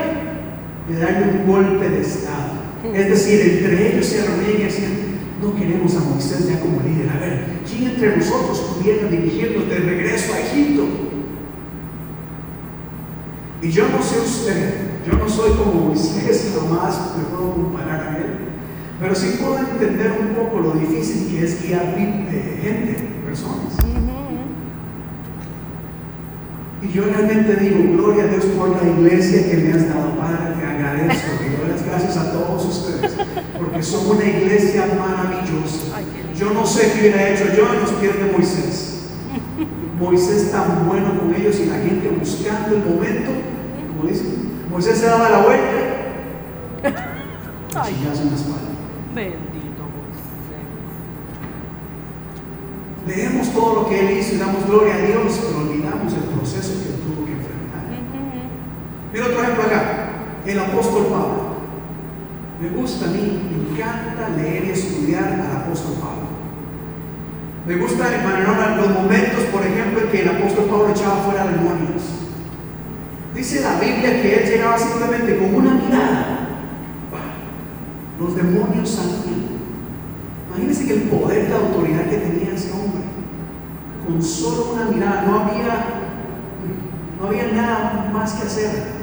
de 0.88 0.98
darle 0.98 1.38
un 1.38 1.46
golpe 1.46 1.88
de 1.88 2.00
Estado. 2.00 2.60
Es 2.92 3.08
decir, 3.08 3.40
entre 3.40 3.92
ellos 3.92 4.06
se 4.06 4.26
reunían 4.26 4.60
y 4.60 4.64
decían, 4.64 4.92
no 5.40 5.54
queremos 5.54 5.94
a 5.96 6.00
Moisés 6.00 6.48
ya 6.48 6.60
como 6.60 6.80
líder. 6.82 7.08
A 7.08 7.18
ver, 7.18 7.60
¿quién 7.68 7.90
entre 7.90 8.16
nosotros 8.16 8.60
pudiera 8.76 9.08
dirigirnos 9.08 9.68
de 9.68 9.78
regreso 9.78 10.34
a 10.34 10.40
Egipto? 10.40 10.84
Y 13.62 13.70
yo 13.70 13.88
no 13.88 14.02
sé 14.02 14.18
usted, 14.20 14.74
yo 15.06 15.18
no 15.18 15.28
soy 15.28 15.50
como 15.52 15.88
Moisés, 15.88 16.52
jamás 16.58 17.16
me 17.16 17.24
puedo 17.24 17.54
comparar 17.54 18.00
a 18.00 18.16
él, 18.16 18.38
pero 18.98 19.14
sí 19.14 19.38
puedo 19.38 19.58
entender 19.58 20.12
un 20.18 20.34
poco 20.34 20.60
lo 20.60 20.72
difícil 20.72 21.28
que 21.30 21.44
es 21.44 21.62
guiar 21.62 21.94
eh, 21.98 22.60
gente, 22.62 23.08
personas. 23.26 23.89
Y 26.82 26.92
yo 26.92 27.04
realmente 27.04 27.56
digo, 27.56 27.92
gloria 27.94 28.24
a 28.24 28.26
Dios 28.28 28.44
por 28.56 28.70
la 28.70 28.88
iglesia 28.88 29.50
que 29.50 29.56
me 29.58 29.72
has 29.74 29.88
dado, 29.88 30.16
Padre, 30.16 30.54
te 30.58 30.66
agradezco, 30.66 31.30
y 31.44 31.56
doy 31.56 31.68
las 31.70 31.84
gracias 31.84 32.16
a 32.16 32.32
todos 32.32 32.64
ustedes, 32.64 33.12
porque 33.58 33.82
son 33.82 34.16
una 34.16 34.24
iglesia 34.24 34.86
maravillosa. 34.98 36.00
Yo 36.38 36.54
no 36.54 36.64
sé 36.64 36.92
qué 36.92 37.00
hubiera 37.00 37.28
hecho 37.28 37.44
yo 37.54 37.72
en 37.74 37.80
los 37.80 37.90
pies 37.92 38.16
de 38.18 38.32
Moisés. 38.32 38.86
Moisés 39.98 40.50
tan 40.50 40.88
bueno 40.88 41.20
con 41.20 41.34
ellos 41.34 41.60
y 41.60 41.66
la 41.66 41.74
gente 41.74 42.08
buscando 42.18 42.76
el 42.76 42.84
momento, 42.84 43.30
como 43.90 44.08
dicen, 44.08 44.64
Moisés 44.70 44.96
se 44.96 45.06
daba 45.06 45.28
la 45.28 45.42
vuelta 45.42 45.90
el 46.82 46.94
Ay. 47.78 47.94
chillazo 47.94 48.22
en 48.22 48.30
la 48.30 48.36
espalda. 48.36 48.70
Bendito 49.14 49.82
Moisés. 49.94 50.64
Leemos 53.06 53.48
todo 53.52 53.74
lo 53.74 53.88
que 53.88 54.00
Él 54.00 54.18
hizo 54.18 54.34
y 54.34 54.38
damos 54.38 54.66
gloria 54.66 54.94
a 54.94 54.98
Dios, 54.98 55.40
pero 55.46 55.58
olvidamos 55.68 56.12
el 56.14 56.29
proceso 56.40 56.72
que 56.80 57.04
tuvo 57.04 57.26
que 57.26 57.32
enfrentar. 57.32 57.84
Mira 59.12 59.26
otro 59.26 59.42
ejemplo 59.42 59.64
acá, 59.64 59.82
el 60.46 60.58
apóstol 60.58 61.06
Pablo. 61.06 61.60
Me 62.60 62.68
gusta 62.70 63.06
a 63.06 63.08
mí, 63.08 63.40
me 63.50 63.72
encanta 63.72 64.28
leer 64.36 64.64
y 64.64 64.70
estudiar 64.70 65.24
al 65.24 65.62
apóstol 65.62 65.94
Pablo. 66.00 66.28
Me 67.66 67.76
gusta, 67.76 68.08
hermano, 68.12 68.76
los 68.76 68.88
momentos, 68.88 69.44
por 69.52 69.62
ejemplo, 69.62 70.00
en 70.00 70.08
que 70.08 70.22
el 70.22 70.28
apóstol 70.28 70.64
Pablo 70.64 70.88
echaba 70.90 71.22
fuera 71.22 71.46
demonios. 71.46 72.02
Dice 73.34 73.60
la 73.60 73.78
Biblia 73.78 74.22
que 74.22 74.42
él 74.42 74.50
llegaba 74.50 74.78
simplemente 74.78 75.38
con 75.38 75.54
una 75.54 75.74
mirada. 75.74 76.48
Los 78.18 78.36
demonios 78.36 78.88
salían. 78.88 79.60
Imagínense 80.48 80.86
que 80.86 80.94
el 80.94 81.02
poder 81.02 81.48
la 81.48 81.56
autoridad 81.56 82.04
que 82.10 82.16
tenía 82.16 82.54
ese 82.54 82.72
hombre. 82.72 83.02
Con 84.06 84.22
solo 84.22 84.72
una 84.74 84.84
mirada, 84.86 85.22
no 85.22 85.40
había, 85.40 85.99
no 87.20 87.26
había 87.26 87.52
nada 87.52 88.10
más 88.12 88.32
que 88.34 88.46
hacer. 88.46 89.00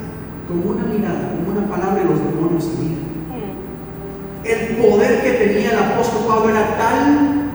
Con 0.48 0.66
una 0.66 0.86
mirada, 0.86 1.34
con 1.36 1.58
una 1.58 1.68
palabra, 1.70 2.02
y 2.04 2.08
los 2.08 2.24
demonios 2.24 2.64
salían. 2.64 3.04
Mm. 3.30 4.46
El 4.46 4.78
poder 4.78 5.22
que 5.22 5.32
tenía 5.32 5.72
el 5.72 5.80
apóstol 5.80 6.26
Pablo 6.28 6.50
era 6.50 6.78
tal 6.78 7.48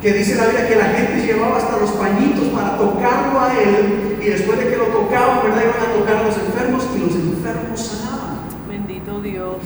que 0.00 0.12
dice 0.12 0.36
la 0.36 0.46
Biblia 0.46 0.68
que 0.68 0.76
la 0.76 0.84
gente 0.86 1.26
llevaba 1.26 1.58
hasta 1.58 1.76
los 1.76 1.90
pañitos 1.90 2.48
para 2.48 2.78
tocarlo 2.78 3.40
a 3.40 3.52
él 3.52 4.16
y 4.22 4.26
después 4.28 4.58
de 4.58 4.68
que 4.68 4.76
lo 4.76 4.86
tocaban, 4.86 5.42
¿verdad? 5.42 5.62
Iban 5.62 5.90
a 5.90 5.98
tocar 5.98 6.16
a 6.16 6.22
los 6.22 6.38
enfermos 6.38 6.88
y 6.94 6.98
los 7.00 7.14
enfermos 7.14 7.80
sanaban. 7.80 8.38
Bendito 8.68 9.20
Dios. 9.20 9.56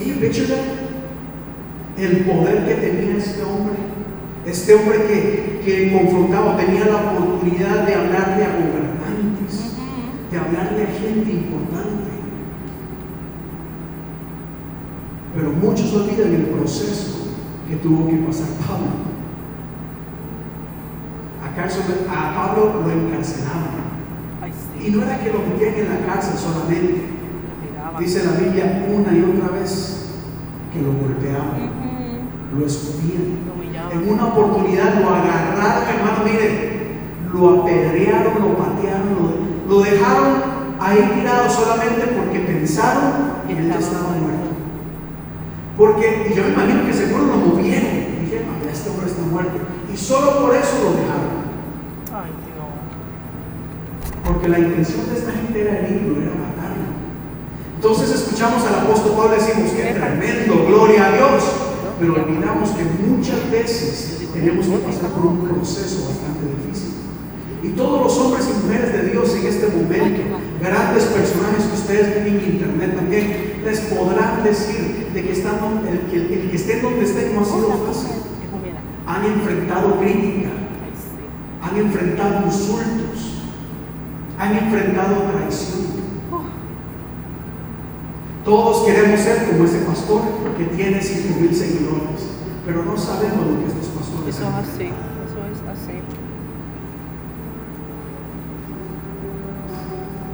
That? 0.49 2.03
El 2.03 2.25
poder 2.25 2.67
que 2.67 2.75
tenía 2.75 3.17
este 3.17 3.43
hombre. 3.43 3.77
Este 4.47 4.75
hombre 4.75 5.03
que, 5.07 5.61
que 5.65 5.93
confrontaba, 5.93 6.57
tenía 6.57 6.87
la 6.87 7.13
oportunidad 7.13 7.87
de 7.87 7.95
hablarle 7.95 8.45
a. 8.45 8.82
de 10.33 10.39
hablarle 10.39 10.83
a 10.83 10.87
gente 10.87 11.31
importante. 11.31 12.11
Pero 15.35 15.51
muchos 15.53 15.93
olvidan 15.95 16.35
el 16.35 16.47
proceso 16.47 17.29
que 17.69 17.77
tuvo 17.77 18.09
que 18.09 18.17
pasar 18.17 18.49
Pablo. 18.67 19.12
A, 22.09 22.35
Pablo 22.35 22.83
lo 22.83 22.91
encarcelaban. 22.91 23.83
Y 24.83 24.91
no 24.91 25.03
era 25.03 25.21
que 25.21 25.33
lo 25.33 25.41
metían 25.41 25.75
en 25.75 25.89
la 25.89 26.07
cárcel 26.07 26.39
solamente. 26.39 27.03
Dice 27.99 28.25
la 28.25 28.33
Biblia 28.33 28.87
una 28.91 29.12
y 29.12 29.23
otra 29.23 29.59
vez 29.59 30.07
que 30.73 30.81
lo 30.81 30.93
golpeaban, 30.95 31.71
lo 32.59 32.67
escupían. 32.67 33.43
En 33.93 34.09
una 34.09 34.27
oportunidad 34.29 34.99
lo 35.01 35.11
agarraron, 35.11 35.89
hermano, 35.89 36.25
mire, 36.25 36.82
lo 37.33 37.62
apedrearon, 37.62 38.35
lo 38.41 38.57
patearon, 38.57 39.09
lo, 39.69 39.75
lo 39.75 39.83
dejaron 39.83 40.53
ahí 40.81 41.12
tirado 41.15 41.49
solamente 41.49 42.09
porque 42.09 42.41
pensaron 42.41 43.43
que 43.47 43.57
él 43.57 43.69
ya 43.69 43.79
estaba 43.79 44.11
muerto. 44.11 44.51
Porque, 45.77 46.29
y 46.31 46.35
yo 46.35 46.45
me 46.45 46.53
imagino 46.53 46.87
que 46.87 46.93
seguro 46.93 47.27
lo 47.27 47.37
movieron. 47.37 47.91
Y 48.19 48.25
dije, 48.25 48.45
"Ah, 48.45 48.65
ya 48.65 48.71
este 48.73 48.91
hombre 48.91 49.07
está 49.07 49.23
muerto. 49.23 49.59
Y 49.93 49.97
solo 49.97 50.41
por 50.41 50.55
eso 50.55 50.85
lo 50.85 50.91
dejaron. 50.93 51.43
Ay, 52.12 52.31
Dios. 52.45 54.23
Porque 54.25 54.49
la 54.49 54.59
intención 54.59 55.09
de 55.09 55.19
esta 55.19 55.33
gente 55.33 55.61
era 55.61 55.79
herirlo, 55.79 56.21
era 56.21 56.31
matarlo. 56.33 56.93
Entonces 57.77 58.11
escuchamos 58.11 58.65
al 58.67 58.87
apóstol 58.87 59.12
Pablo 59.17 59.35
y 59.37 59.41
decimos, 59.41 59.71
qué 59.73 59.95
tremendo, 59.95 60.67
gloria 60.67 61.07
a 61.07 61.12
Dios. 61.12 61.45
Pero 61.99 62.15
olvidamos 62.15 62.71
que 62.71 62.85
muchas 62.85 63.51
veces 63.51 64.29
tenemos 64.33 64.67
que 64.67 64.77
pasar 64.79 65.11
por 65.11 65.27
un 65.27 65.39
proceso 65.47 66.09
bastante 66.09 66.47
difícil. 66.47 66.95
Y 67.62 67.69
todos 67.71 68.02
los 68.02 68.19
hombres 68.19 68.49
y 68.50 68.66
mujeres 68.66 68.92
de 68.92 69.11
Dios 69.11 69.35
en 69.37 69.47
este 69.47 69.66
momento, 69.69 70.21
grandes 70.61 71.04
personajes 71.04 71.64
que 71.64 71.75
ustedes 71.75 72.14
ven 72.14 72.26
en 72.26 72.45
internet 72.54 72.97
también, 72.97 73.52
les 73.64 73.81
podrán 73.83 74.42
decir 74.42 75.09
de 75.14 75.23
que, 75.23 75.33
están 75.33 75.61
donde- 75.61 75.90
el, 75.90 75.99
que- 76.11 76.35
el 76.42 76.50
que 76.50 76.57
estén 76.57 76.83
donde 76.83 77.04
estén 77.04 77.35
no 77.35 77.42
ha 77.42 77.45
sido 77.45 77.69
fácil. 77.87 78.11
Han 79.07 79.25
enfrentado 79.25 79.99
crítica, 80.00 80.49
han 81.62 81.76
enfrentado 81.76 82.47
insultos, 82.47 83.42
han 84.38 84.57
enfrentado 84.57 85.14
traición. 85.31 85.83
Todos 88.45 88.85
queremos 88.85 89.21
ser 89.21 89.47
como 89.50 89.64
ese 89.64 89.78
pastor 89.81 90.23
que 90.59 90.64
tiene 90.76 91.00
5 91.00 91.40
mil 91.40 91.54
seguidores, 91.54 92.26
pero 92.66 92.83
no 92.85 92.97
sabemos 92.97 93.47
lo 93.47 93.61
que 93.61 93.66
estos 93.71 93.87
pastores 93.95 94.35
Eso 94.35 94.45
es 94.49 94.54
así. 94.69 94.85
Eso 94.87 95.38
es 95.52 95.61
así. 95.71 95.92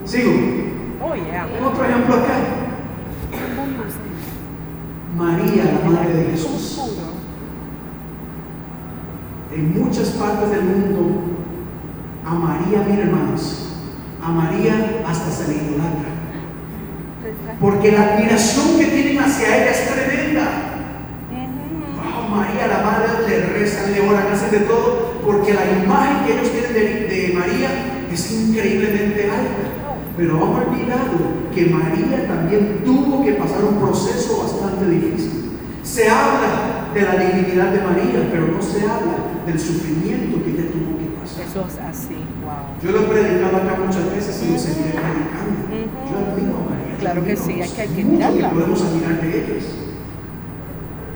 Sigo. 0.08 0.32
Oh, 1.02 1.14
yeah. 1.14 1.46
Otro 1.62 1.84
ejemplo 1.84 2.14
acá. 2.14 2.38
María, 5.14 5.64
la 5.64 5.90
madre 5.90 6.14
de 6.14 6.30
Jesús. 6.30 6.80
En 9.54 9.78
muchas 9.78 10.08
partes 10.10 10.50
del 10.50 10.62
mundo, 10.62 11.24
a 12.24 12.34
María, 12.34 12.84
miren 12.88 13.08
hermanos, 13.08 13.74
a 14.24 14.30
María 14.30 15.02
hasta 15.06 15.30
se 15.30 15.48
le 15.48 15.54
idolatra. 15.56 16.08
Porque 17.60 17.92
la 17.92 18.14
admiración 18.14 18.78
que 18.78 18.86
tienen 18.86 19.18
hacia 19.18 19.56
ella 19.56 19.70
es 19.70 19.92
tremenda. 19.92 20.48
Wow, 21.96 22.34
María, 22.34 22.66
la 22.66 22.82
madre, 22.82 23.28
le 23.28 23.46
rezan, 23.46 23.92
le 23.92 24.08
oran, 24.08 24.32
hacen 24.32 24.52
de 24.52 24.60
todo, 24.60 25.20
porque 25.22 25.52
la 25.52 25.84
imagen 25.84 26.24
que 26.24 26.32
ellos 26.32 26.50
tienen 26.50 26.72
de, 26.72 26.80
de 27.08 27.34
María 27.34 27.68
es 28.10 28.32
increíblemente 28.32 29.30
alta. 29.30 29.77
Pero 30.18 30.34
han 30.34 30.68
olvidado 30.68 31.14
que 31.54 31.66
María 31.66 32.26
también 32.26 32.82
tuvo 32.84 33.24
que 33.24 33.32
pasar 33.34 33.64
un 33.64 33.78
proceso 33.78 34.42
bastante 34.42 34.90
difícil. 34.90 35.44
Se 35.84 36.10
habla 36.10 36.90
de 36.92 37.02
la 37.02 37.14
divinidad 37.16 37.70
de 37.70 37.80
María, 37.80 38.28
pero 38.30 38.48
no 38.48 38.60
se 38.60 38.82
habla 38.82 39.14
del 39.46 39.58
sufrimiento 39.58 40.42
que 40.44 40.50
ella 40.50 40.66
tuvo 40.72 40.98
que 40.98 41.06
pasar. 41.20 41.46
Eso 41.46 41.64
es 41.70 41.78
así. 41.78 42.18
Wow. 42.42 42.82
Yo 42.82 42.90
lo 42.90 43.06
he 43.06 43.08
predicado 43.14 43.56
acá 43.58 43.78
muchas 43.78 44.10
veces 44.10 44.42
y 44.42 44.52
lo 44.52 44.58
seguiré 44.58 44.90
predicando. 44.90 45.54
Ujú. 45.70 46.10
Yo 46.10 46.14
admiro 46.18 46.54
a 46.58 46.62
María. 46.68 46.96
Claro 46.98 47.24
que 47.24 47.36
sí, 47.36 47.52
hay 47.62 47.70
que- 47.70 47.80
hay 47.82 47.88
que 47.88 48.44
podemos 48.50 48.82
admirar 48.82 49.20
de 49.22 49.28
ellas. 49.38 49.64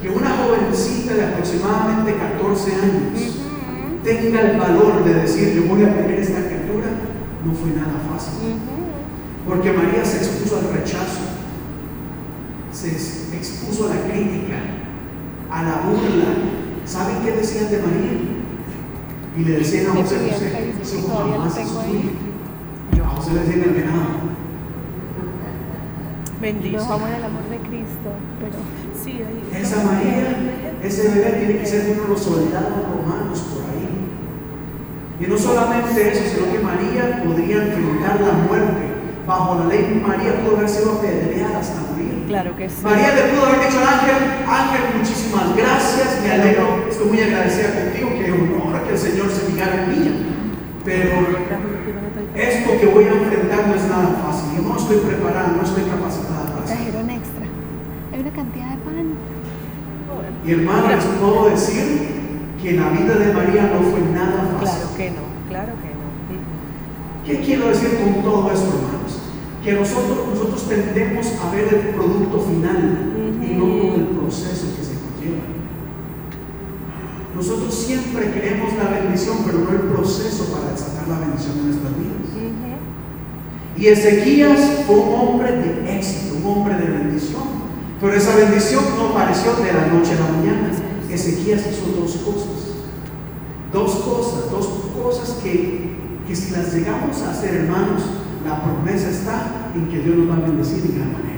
Que 0.01 0.09
una 0.11 0.31
jovencita 0.31 1.15
de 1.15 1.25
aproximadamente 1.27 2.15
14 2.15 2.71
años 2.75 3.43
tenga 4.05 4.41
el 4.41 4.59
valor 4.59 5.05
de 5.05 5.15
decir 5.15 5.55
yo 5.55 5.63
voy 5.69 5.83
a 5.85 5.95
poner 5.95 6.19
esta 6.19 6.39
criatura, 6.47 6.87
no 7.45 7.53
fue 7.53 7.71
nada 7.71 7.99
fácil. 8.11 8.59
Porque 9.49 9.73
María 9.73 10.05
se 10.05 10.19
expuso 10.19 10.57
al 10.59 10.73
rechazo, 10.73 11.21
se 12.73 12.89
ex- 12.93 13.33
expuso 13.35 13.87
a 13.91 13.95
la 13.95 14.01
crítica, 14.03 14.57
a 15.51 15.63
la 15.63 15.77
burla. 15.87 16.27
¿Saben 16.85 17.17
qué 17.25 17.33
decían 17.33 17.71
de 17.71 17.79
María? 17.79 18.13
Y 19.37 19.45
le 19.45 19.59
decían 19.59 19.87
a 19.89 19.91
José, 20.03 20.17
José, 20.31 20.73
eso 20.83 21.09
jamás 21.09 21.57
es 21.59 21.69
tuyo. 21.69 23.05
A 23.05 23.09
José 23.17 23.33
le 23.35 23.41
decían 23.41 23.63
el 23.69 23.71
venado. 23.75 24.23
Bendito. 26.41 26.77
El 26.77 27.25
amor 27.25 27.45
de 27.51 27.59
Cristo, 27.69 28.11
pero 28.41 28.59
Sí, 29.03 29.11
ahí. 29.23 29.61
Esa 29.63 29.83
María, 29.85 30.37
ese 30.83 31.09
bebé 31.09 31.31
tiene 31.39 31.59
que 31.61 31.67
ser 31.67 31.91
uno 31.93 32.03
de 32.03 32.09
los 32.09 32.21
soldados 32.21 32.73
romanos 32.89 33.41
por 33.41 33.63
ahí. 33.65 33.89
Y 35.21 35.27
no 35.31 35.39
solamente 35.39 36.13
eso, 36.13 36.23
sino 36.35 36.53
que 36.53 36.59
María 36.59 37.23
podría 37.25 37.65
enfrentar 37.65 38.21
la 38.21 38.33
muerte. 38.33 38.92
Bajo 39.26 39.59
la 39.59 39.67
ley, 39.67 40.02
María 40.05 40.41
pudo 40.43 40.57
haber 40.57 40.69
sido 40.69 40.93
apedreada 40.93 41.59
hasta 41.61 41.81
morir. 41.93 42.25
Claro 42.26 42.57
que 42.57 42.69
sí. 42.69 42.83
María 42.83 43.14
le 43.14 43.23
pudo 43.31 43.47
haber 43.47 43.61
dicho 43.67 43.79
al 43.79 43.88
ángel, 43.88 44.17
ángel, 44.49 44.83
muchísimas 44.99 45.57
gracias, 45.57 46.21
me 46.23 46.33
alegro, 46.33 46.87
estoy 46.91 47.07
muy 47.07 47.21
agradecida 47.21 47.71
contigo, 47.75 48.09
que 48.19 48.33
honor 48.33 48.83
que 48.83 48.93
el 48.93 48.99
Señor 48.99 49.31
se 49.31 49.41
fijara 49.52 49.85
en 49.85 49.91
mí. 49.91 50.26
Pero 50.85 51.12
esto 52.35 52.71
que 52.81 52.87
voy 52.87 53.05
a 53.05 53.12
enfrentar 53.12 53.69
no 53.69 53.75
es 53.75 53.85
nada 53.85 54.09
fácil, 54.26 54.57
yo 54.57 54.69
no 54.69 54.76
estoy 54.76 54.97
preparada, 54.99 55.55
no 55.57 55.62
estoy 55.62 55.85
capacitada 55.85 56.45
para 56.52 56.64
trajeron 56.67 57.11
extra. 57.11 57.47
Hay 58.12 58.21
una 58.21 58.31
cantidad 58.33 58.71
de 58.71 58.76
pan. 58.79 59.14
Y 60.45 60.50
hermano, 60.52 60.88
les 60.88 61.05
puedo 61.05 61.49
decir 61.50 62.09
que 62.61 62.73
la 62.73 62.88
vida 62.91 63.14
de 63.14 63.33
María 63.33 63.71
no 63.73 63.81
fue 63.91 64.00
nada 64.12 64.59
fácil. 64.59 64.83
Claro 64.83 64.97
que 64.97 65.11
no, 65.11 65.23
claro 65.49 65.73
que 65.83 65.88
no. 65.95 66.02
¿Qué 67.25 67.41
quiero 67.45 67.69
decir 67.69 67.99
con 68.02 68.23
todo 68.23 68.50
esto, 68.52 68.67
hermanos? 68.67 69.02
Que 69.62 69.73
nosotros, 69.75 70.19
nosotros 70.28 70.69
tendemos 70.69 71.26
a 71.40 71.50
ver 71.54 71.73
el 71.73 71.95
producto 71.95 72.40
final 72.40 73.38
y 73.40 73.54
no 73.54 73.64
todo 73.64 73.95
el 73.95 74.07
proceso 74.07 74.75
que 74.76 74.83
se 74.83 74.95
conlleva. 74.99 75.42
Nosotros 77.37 77.73
siempre 77.73 78.33
queremos 78.33 78.73
la 78.75 78.90
bendición, 78.90 79.38
pero 79.47 79.59
no 79.59 79.71
el 79.71 79.92
proceso 79.92 80.47
para 80.52 80.73
desatar 80.73 81.07
la 81.09 81.21
bendición 81.21 81.59
en 81.59 81.66
nuestras 81.66 81.92
vidas. 81.97 82.12
Y 83.76 83.87
Ezequías 83.87 84.85
fue 84.87 84.97
un 84.97 85.14
hombre 85.14 85.52
de 85.52 85.97
éxito, 85.97 86.35
un 86.37 86.47
hombre 86.47 86.75
de 86.76 86.87
bendición. 86.87 87.42
Pero 88.00 88.14
esa 88.14 88.35
bendición 88.37 88.85
no 88.97 89.11
apareció 89.11 89.54
de 89.54 89.73
la 89.73 89.87
noche 89.87 90.12
a 90.12 90.21
la 90.21 90.37
mañana. 90.37 90.71
Ezequías 91.11 91.61
hizo 91.61 92.00
dos 92.00 92.16
cosas. 92.16 92.62
Dos 93.73 93.95
cosas, 94.04 94.50
dos 94.50 94.69
cosas 95.00 95.38
que, 95.42 95.97
que 96.26 96.37
si 96.37 96.50
las 96.50 96.75
llegamos 96.75 97.23
a 97.23 97.31
hacer, 97.31 97.54
hermanos, 97.54 98.02
la 98.45 98.63
promesa 98.63 99.11
está 99.11 99.71
en 99.75 99.89
que 99.89 100.01
Dios 100.01 100.17
nos 100.17 100.31
va 100.31 100.37
a 100.37 100.47
bendecir 100.47 100.83
de 100.83 100.99
gran 100.99 101.13
manera. 101.13 101.33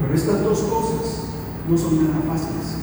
Pero 0.00 0.14
estas 0.14 0.42
dos 0.44 0.60
cosas 0.62 1.24
no 1.68 1.76
son 1.76 1.96
nada 1.96 2.20
fáciles. 2.26 2.78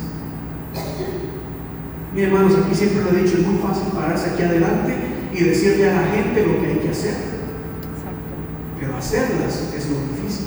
Mi 2.14 2.22
hermanos, 2.22 2.54
aquí 2.56 2.74
siempre 2.74 3.04
lo 3.04 3.10
he 3.10 3.24
dicho, 3.24 3.38
es 3.38 3.48
muy 3.48 3.58
fácil 3.58 3.88
pararse 3.94 4.32
aquí 4.32 4.44
adelante 4.44 4.96
y 5.34 5.44
decirle 5.44 5.90
a 5.90 6.02
la 6.02 6.08
gente 6.08 6.46
lo 6.46 6.62
que 6.62 6.68
hay 6.68 6.78
que 6.80 6.90
hacer, 6.90 7.12
Exacto. 7.12 8.32
pero 8.80 8.96
hacerlas 8.96 9.74
es 9.76 9.90
lo 9.90 9.98
difícil. 10.16 10.46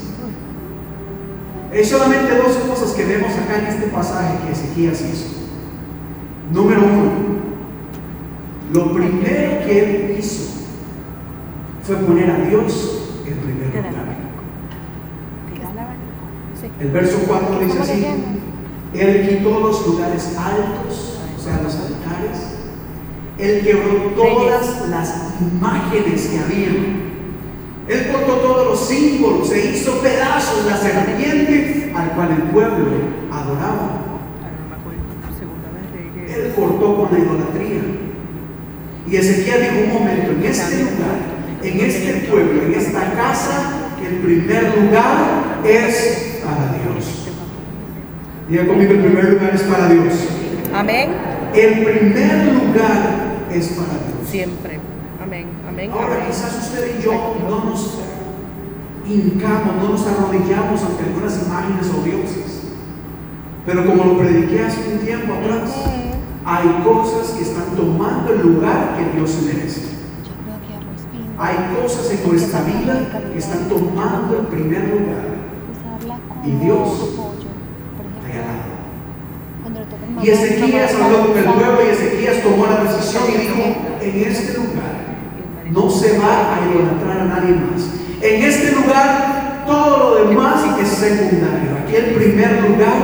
Hay 1.70 1.84
solamente 1.84 2.34
dos 2.36 2.56
cosas 2.56 2.92
que 2.92 3.04
vemos 3.04 3.32
acá 3.34 3.58
en 3.58 3.66
este 3.66 3.88
pasaje 3.88 4.38
que 4.46 4.52
Ezequías 4.52 5.02
hizo. 5.02 5.26
Número 6.52 6.80
uno, 6.80 7.12
lo 8.72 8.94
primero 8.94 9.66
que 9.66 9.78
él 9.78 10.16
hizo 10.18 10.47
fue 11.88 11.96
poner 11.96 12.30
a 12.30 12.36
Dios 12.40 12.98
en 13.26 13.34
primer 13.38 13.68
lugar. 13.68 13.94
el 16.80 16.90
verso 16.90 17.18
4 17.26 17.60
dice 17.60 17.68
¿Cómo 17.70 17.82
así? 17.82 18.06
Él 18.92 19.28
quitó 19.28 19.60
los 19.60 19.86
lugares 19.86 20.36
altos, 20.36 21.18
o 21.34 21.42
sea, 21.42 21.62
los 21.62 21.74
altares. 21.74 22.58
Él 23.38 23.62
quebró 23.64 24.12
todas 24.14 24.86
las 24.90 25.32
imágenes 25.40 26.26
que 26.26 26.38
había. 26.38 26.68
Él 27.88 28.12
cortó 28.12 28.34
todos 28.34 28.66
los 28.66 28.80
símbolos 28.80 29.50
e 29.52 29.70
hizo 29.70 29.98
pedazos 30.00 30.66
la 30.66 30.76
serpiente 30.76 31.90
al 31.96 32.10
cual 32.10 32.32
el 32.32 32.42
pueblo 32.50 32.86
adoraba. 33.32 34.02
Él 36.28 36.52
cortó 36.54 36.96
con 36.98 37.12
la 37.12 37.18
idolatría. 37.18 37.80
Y 39.06 39.16
Ezequiel 39.16 39.62
dijo 39.62 39.84
un 39.86 40.02
momento, 40.02 40.32
en 40.32 40.44
este 40.44 40.82
lugar, 40.82 41.27
en 41.62 41.80
este 41.80 42.28
pueblo, 42.28 42.62
en 42.62 42.74
esta 42.74 43.12
casa, 43.12 43.90
el 44.02 44.18
primer 44.18 44.76
lugar 44.78 45.60
es 45.64 46.40
para 46.44 46.72
Dios. 46.72 47.28
Diga 48.48 48.66
conmigo, 48.66 48.92
el 48.92 49.00
primer 49.00 49.32
lugar 49.32 49.54
es 49.54 49.62
para 49.62 49.88
Dios. 49.88 50.14
Amén. 50.74 51.10
El 51.54 51.84
primer 51.84 52.52
lugar 52.52 53.46
es 53.52 53.68
para 53.68 53.88
Dios. 53.88 54.30
Siempre. 54.30 54.78
Amén. 55.22 55.46
Amén. 55.68 55.90
Ahora 55.92 56.14
amén. 56.14 56.26
quizás 56.28 56.56
usted 56.62 56.98
y 56.98 57.02
yo 57.02 57.36
no 57.48 57.64
nos 57.64 57.98
hincamos, 59.06 59.76
no 59.76 59.88
nos 59.90 60.06
arrodillamos 60.06 60.82
ante 60.82 61.04
algunas 61.04 61.42
imágenes 61.46 61.90
o 61.90 62.02
dioses. 62.02 62.62
Pero 63.66 63.84
como 63.84 64.04
lo 64.04 64.18
prediqué 64.18 64.64
hace 64.64 64.80
un 64.92 64.98
tiempo 64.98 65.34
atrás, 65.34 65.70
hay 66.44 66.82
cosas 66.82 67.36
que 67.36 67.42
están 67.42 67.76
tomando 67.76 68.32
el 68.32 68.40
lugar 68.40 68.96
que 68.96 69.16
Dios 69.16 69.42
merece. 69.44 69.82
Yo 70.24 70.32
creo 70.42 70.58
que 70.66 70.74
arroz 70.74 71.04
pino. 71.12 71.27
Hay 71.40 71.56
cosas 71.80 72.10
en 72.10 72.28
nuestra 72.28 72.62
vida 72.62 73.22
que 73.32 73.38
están 73.38 73.68
tomando 73.68 74.40
el 74.40 74.46
primer 74.48 74.88
lugar. 74.88 75.38
Y 76.44 76.50
Dios 76.64 76.88
pollo, 76.88 77.50
por 77.96 78.06
ahí 78.06 78.30
ejemplo. 78.30 78.40
al 78.40 78.56
lado. 78.56 78.78
Cuando 79.62 79.80
le 79.80 79.86
toca 79.86 80.20
el 80.20 80.26
Y 80.26 80.30
Ezequías 80.30 80.94
habló 80.94 81.28
con 81.28 81.38
el 81.38 81.44
pueblo 81.44 81.78
y 81.86 81.90
Ezequías 81.90 82.42
tomó 82.42 82.66
la 82.66 82.82
decisión 82.82 83.24
y 83.28 83.38
dijo, 83.38 83.62
en 84.00 84.30
este 84.30 84.54
lugar 84.54 84.98
no 85.70 85.90
se 85.90 86.18
va 86.18 86.54
a 86.54 86.60
idolatrar 86.66 87.20
a 87.20 87.24
nadie 87.24 87.54
más. 87.54 87.86
En 88.20 88.42
este 88.42 88.72
lugar 88.72 89.64
todo 89.66 89.98
lo 89.98 90.28
demás 90.28 90.64
es 90.80 90.88
secundario. 90.88 91.78
Aquí 91.84 91.94
el 91.94 92.14
primer 92.14 92.62
lugar 92.62 92.96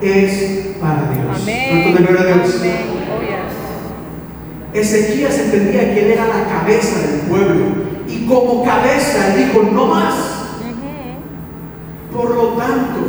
es 0.00 0.74
para 0.80 1.10
Dios. 1.12 1.42
Amén. 1.42 1.82
¿Cuánto 1.82 2.02
de 2.02 2.06
gloria 2.06 2.34
a 2.34 2.38
Dios? 2.38 2.56
Amén. 2.58 2.97
Ezequías 4.74 5.38
entendía 5.38 5.94
que 5.94 6.04
él 6.04 6.12
era 6.12 6.26
la 6.26 6.46
cabeza 6.46 7.00
del 7.00 7.20
pueblo 7.22 7.66
y 8.06 8.26
como 8.26 8.64
cabeza 8.64 9.34
él 9.34 9.46
dijo, 9.46 9.62
no 9.72 9.86
más. 9.86 10.14
Por 12.14 12.34
lo 12.34 12.48
tanto, 12.54 13.00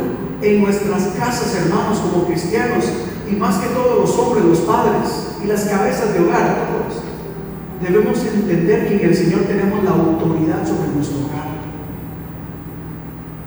en 0.42 0.62
nuestras 0.62 1.08
casas, 1.18 1.54
hermanos, 1.54 1.98
como 1.98 2.26
cristianos, 2.26 2.84
y 3.30 3.36
más 3.36 3.58
que 3.58 3.68
todos 3.68 4.00
los 4.00 4.18
hombres, 4.18 4.44
los 4.44 4.60
padres 4.60 5.36
y 5.42 5.46
las 5.46 5.64
cabezas 5.64 6.12
de 6.12 6.20
hogar, 6.20 6.68
todos, 6.68 7.02
debemos 7.80 8.18
entender 8.24 8.88
que 8.88 8.94
en 8.96 9.08
el 9.08 9.14
Señor 9.14 9.42
tenemos 9.42 9.84
la 9.84 9.90
autoridad 9.90 10.66
sobre 10.66 10.90
nuestro 10.94 11.18
hogar. 11.18 11.50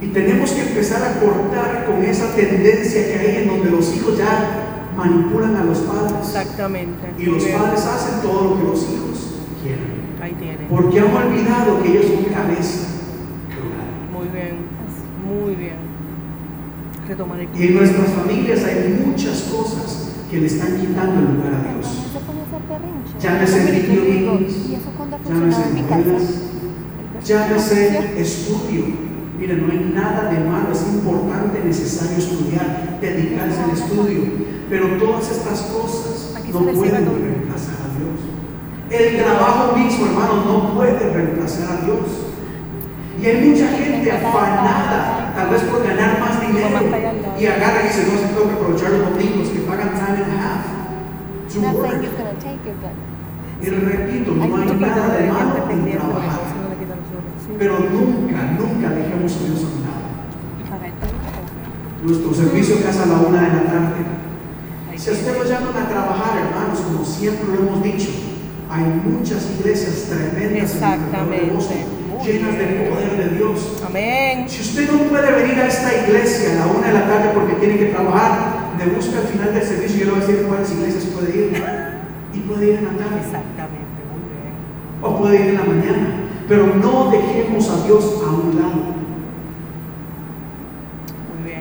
Y 0.02 0.08
tenemos 0.08 0.52
que 0.52 0.62
empezar 0.62 1.02
a 1.04 1.20
cortar 1.20 1.86
con 1.86 2.04
esa 2.04 2.36
tendencia 2.36 3.08
que 3.08 3.20
hay 3.20 3.36
en 3.44 3.48
donde 3.48 3.72
los 3.72 3.96
hijos 3.96 4.18
ya 4.18 4.63
manipulan 4.96 5.56
a 5.56 5.64
los 5.64 5.80
padres. 5.80 6.14
Exactamente. 6.20 7.14
Y 7.18 7.26
los 7.26 7.44
bien. 7.44 7.58
padres 7.58 7.86
hacen 7.86 8.22
todo 8.22 8.50
lo 8.50 8.58
que 8.58 8.64
los 8.64 8.82
hijos 8.84 9.36
quieren. 9.62 10.04
Ahí. 10.22 10.36
Porque 10.70 11.00
han 11.00 11.16
olvidado 11.16 11.82
que 11.84 11.90
ellos 11.90 12.06
son 12.06 12.24
cabeza. 12.34 12.88
Muy 14.12 14.28
bien. 14.30 14.56
Muy 15.28 15.56
bien. 15.56 15.76
Retomar 17.08 17.40
el 17.40 17.50
Y 17.54 17.68
en 17.68 17.76
nuestras 17.76 18.10
familias 18.10 18.64
hay 18.64 19.04
muchas 19.06 19.42
cosas 19.44 20.10
que 20.30 20.40
le 20.40 20.48
están 20.48 20.80
quitando 20.80 21.20
el 21.20 21.36
lugar 21.36 21.54
a 21.54 21.74
Dios. 21.74 22.04
Llámese 23.20 23.58
Yo 23.58 23.72
video 23.72 24.04
digo, 24.04 24.34
games, 24.34 24.54
¿Y 24.70 24.76
eso 24.76 24.90
cuando 24.98 25.16
ha 25.16 25.20
llámese 25.24 25.62
El 27.16 27.24
llámese 27.24 28.22
estudio. 28.22 28.84
Mire, 29.40 29.56
no 29.56 29.72
hay 29.72 29.92
nada 29.94 30.32
de 30.32 30.40
malo, 30.40 30.72
es 30.72 30.82
importante, 30.94 31.64
necesario 31.64 32.18
estudiar, 32.18 33.00
dedicarse 33.02 33.62
al 33.62 33.72
estudio. 33.72 34.53
Pero 34.74 34.88
todas 34.98 35.30
estas 35.30 35.62
cosas 35.70 36.34
no 36.52 36.60
pueden 36.62 37.06
reemplazar 37.06 37.78
a 37.78 37.90
Dios. 37.94 38.18
El 38.90 39.22
trabajo 39.22 39.78
mismo, 39.78 40.08
hermano, 40.08 40.46
no 40.48 40.74
puede 40.74 41.14
reemplazar 41.14 41.78
a 41.78 41.86
Dios. 41.86 42.34
Y 43.22 43.24
hay 43.24 43.50
mucha 43.50 43.68
gente 43.68 44.12
afanada, 44.12 45.32
tal 45.36 45.50
vez 45.52 45.62
por 45.62 45.84
ganar 45.86 46.20
más 46.20 46.42
dinero, 46.42 46.80
y 47.40 47.46
agarra 47.46 47.84
y 47.84 47.88
dice, 47.88 48.08
no, 48.12 48.18
se 48.18 48.34
tengo 48.34 48.50
que 48.50 48.56
aprovechar 48.56 48.90
los 48.94 49.12
domingos 49.12 49.50
que 49.50 49.60
pagan 49.60 49.90
time 49.94 50.24
and 50.26 50.34
a 50.34 50.42
half 50.42 50.66
to 51.54 51.60
work. 51.78 52.02
Y 53.62 53.70
repito, 53.70 54.32
no 54.32 54.44
Hay 54.44 54.80
nada 54.80 55.18
de 55.20 55.32
malo 55.32 55.70
en 55.70 55.92
trabajar, 55.92 56.40
pero 57.60 57.78
nunca, 57.78 58.42
nunca 58.58 58.90
dejemos 58.90 59.36
a 59.36 59.40
Dios 59.46 59.60
a 59.62 59.68
un 59.70 59.82
lado. 59.86 60.04
Nuestro 62.04 62.34
servicio 62.34 62.76
hace 62.90 63.04
a 63.04 63.06
la 63.06 63.20
una 63.20 63.42
de 63.44 63.48
la 63.50 63.64
tarde. 63.66 63.83
Si 65.04 65.10
a 65.10 65.12
usted 65.12 65.38
lo 65.38 65.44
llaman 65.44 65.76
a 65.76 65.90
trabajar, 65.90 66.38
hermanos, 66.48 66.80
como 66.80 67.04
siempre 67.04 67.44
lo 67.54 67.68
hemos 67.68 67.84
dicho, 67.84 68.08
hay 68.70 68.86
muchas 69.04 69.50
iglesias 69.60 70.08
tremendas 70.08 70.76
en 70.78 70.82
alrededor 70.82 71.60
de 71.60 71.60
Exactamente. 71.60 72.24
llenas 72.24 72.58
del 72.58 72.88
poder 72.88 73.18
de 73.18 73.36
Dios. 73.36 73.84
Amén. 73.86 74.46
Si 74.48 74.62
usted 74.62 74.90
no 74.90 75.00
puede 75.10 75.30
venir 75.44 75.60
a 75.60 75.68
esta 75.68 75.92
iglesia 76.08 76.54
a 76.54 76.56
la 76.56 76.72
una 76.72 76.88
de 76.88 76.94
la 76.94 77.06
tarde 77.06 77.32
porque 77.34 77.56
tiene 77.56 77.76
que 77.80 77.88
trabajar, 77.88 78.72
me 78.78 78.86
busca 78.96 79.20
al 79.20 79.26
final 79.26 79.54
del 79.54 79.64
servicio 79.64 79.98
y 79.98 80.00
yo 80.00 80.06
le 80.06 80.12
voy 80.12 80.22
a 80.22 80.26
decir 80.26 80.46
cuáles 80.48 80.72
iglesias 80.72 81.04
puede 81.08 81.36
ir. 81.36 81.64
Y 82.34 82.40
puede 82.40 82.66
ir 82.66 82.76
en 82.76 82.86
la 82.86 82.92
tarde. 82.92 83.20
Exactamente. 83.26 84.00
Muy 84.08 84.24
bien. 84.32 84.56
o 85.02 85.18
puede 85.18 85.36
ir 85.36 85.48
en 85.50 85.56
la 85.56 85.66
mañana, 85.66 86.08
pero 86.48 86.68
no 86.78 87.12
dejemos 87.12 87.70
a 87.70 87.86
Dios 87.86 88.06
a 88.26 88.32
un 88.32 88.56
lado. 88.56 89.04
Muy 91.28 91.52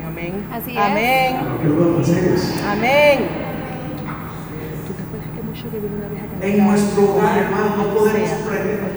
bien. 0.67 0.79
Amén. 0.79 1.37
Así 2.01 2.13
es. 2.13 2.63
Amén. 2.67 3.19
Que. 3.19 3.25
Amén. 3.25 3.43
¿Tú 4.87 4.93
te 4.93 5.03
acuerdas 5.03 5.31
que 5.35 5.43
mucho 5.43 5.65
que 5.71 5.79
vino 5.81 5.97
una 5.97 6.09
vez 6.09 6.19
a 6.23 6.27
cantar? 6.27 6.49
En 6.49 6.65
nuestro 6.67 7.01
hogar, 7.15 7.39
hermano, 7.39 7.77
no 7.77 7.85
podemos. 7.95 8.31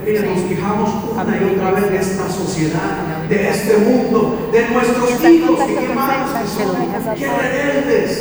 Mire, 0.06 0.20
nos 0.30 0.40
Sí. 0.40 0.46
quejamos 0.50 0.90
una 1.12 1.38
y 1.38 1.56
otra 1.56 1.72
vez 1.72 1.90
de 1.92 1.98
esta 1.98 2.30
sociedad, 2.30 2.92
de 3.30 3.50
este 3.50 3.78
mundo, 3.78 4.50
de 4.52 4.70
nuestros 4.70 5.10
hijos, 5.24 5.60
que 5.66 5.88
malos 5.96 6.32
que 6.32 6.48
son, 6.48 6.76
hacer. 6.76 7.30
rebeldes. 7.42 8.12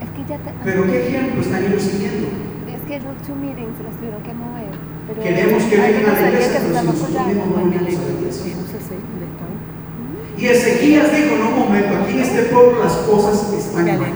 es 0.00 0.10
que 0.16 0.22
ya 0.28 0.36
te, 0.38 0.50
Pero 0.64 0.86
qué 0.86 1.08
ejemplo 1.08 1.42
están 1.42 1.64
ellos 1.64 1.82
siguiendo. 1.82 2.28
es 2.72 2.80
que 2.88 2.96
los 3.00 3.16
two 3.26 3.34
meetings 3.36 3.76
las 3.84 3.94
tuvieron 3.98 4.22
que 4.22 4.32
mover. 4.32 4.72
Queremos 5.22 5.62
que 5.64 5.76
vengan 5.76 6.16
a 6.16 6.20
la 6.20 6.28
iglesia, 6.30 6.60
que 6.60 6.66
pero 6.68 6.80
si 6.80 6.86
nosotros 6.86 7.26
mismos 7.26 7.46
no 7.48 7.56
venimos 7.56 7.76
a 7.76 7.82
la 7.82 8.12
iglesia. 8.16 8.42
Sí, 8.44 8.54
no 8.56 8.64
sé 8.72 8.78
si 8.80 8.94
¿dónde 8.96 9.26
están? 9.28 9.52
Y 10.38 10.46
Ezequías 10.46 11.14
dijo, 11.14 11.36
no, 11.38 11.50
un 11.50 11.58
momento, 11.58 11.96
aquí 11.96 12.14
en 12.14 12.20
este 12.20 12.42
pueblo 12.44 12.82
las 12.82 12.92
cosas 12.92 13.52
están 13.52 13.86
mal. 13.98 14.12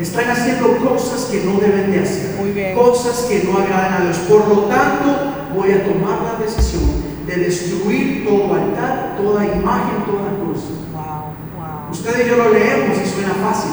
Están 0.00 0.30
haciendo 0.30 0.76
cosas 0.78 1.26
que 1.26 1.44
no 1.44 1.58
deben 1.60 1.92
de 1.92 2.00
hacer. 2.00 2.74
Cosas 2.74 3.26
que 3.28 3.44
no 3.44 3.58
agradan 3.58 3.92
a 3.94 4.04
Dios. 4.04 4.18
Por 4.28 4.48
lo 4.48 4.62
tanto, 4.62 5.34
voy 5.54 5.70
a 5.70 5.84
tomar 5.84 6.20
la 6.22 6.44
decisión 6.44 6.82
de 7.26 7.36
destruir 7.36 8.24
todo 8.26 8.54
altar, 8.54 9.16
toda 9.16 9.44
imagen, 9.44 10.04
toda 10.04 10.30
cruz. 10.42 10.64
Wow, 10.92 11.32
wow. 11.56 11.90
Usted 11.90 12.26
y 12.26 12.28
yo 12.28 12.36
lo 12.36 12.50
leemos 12.50 12.98
y 12.98 13.08
suena 13.08 13.34
fácil. 13.34 13.70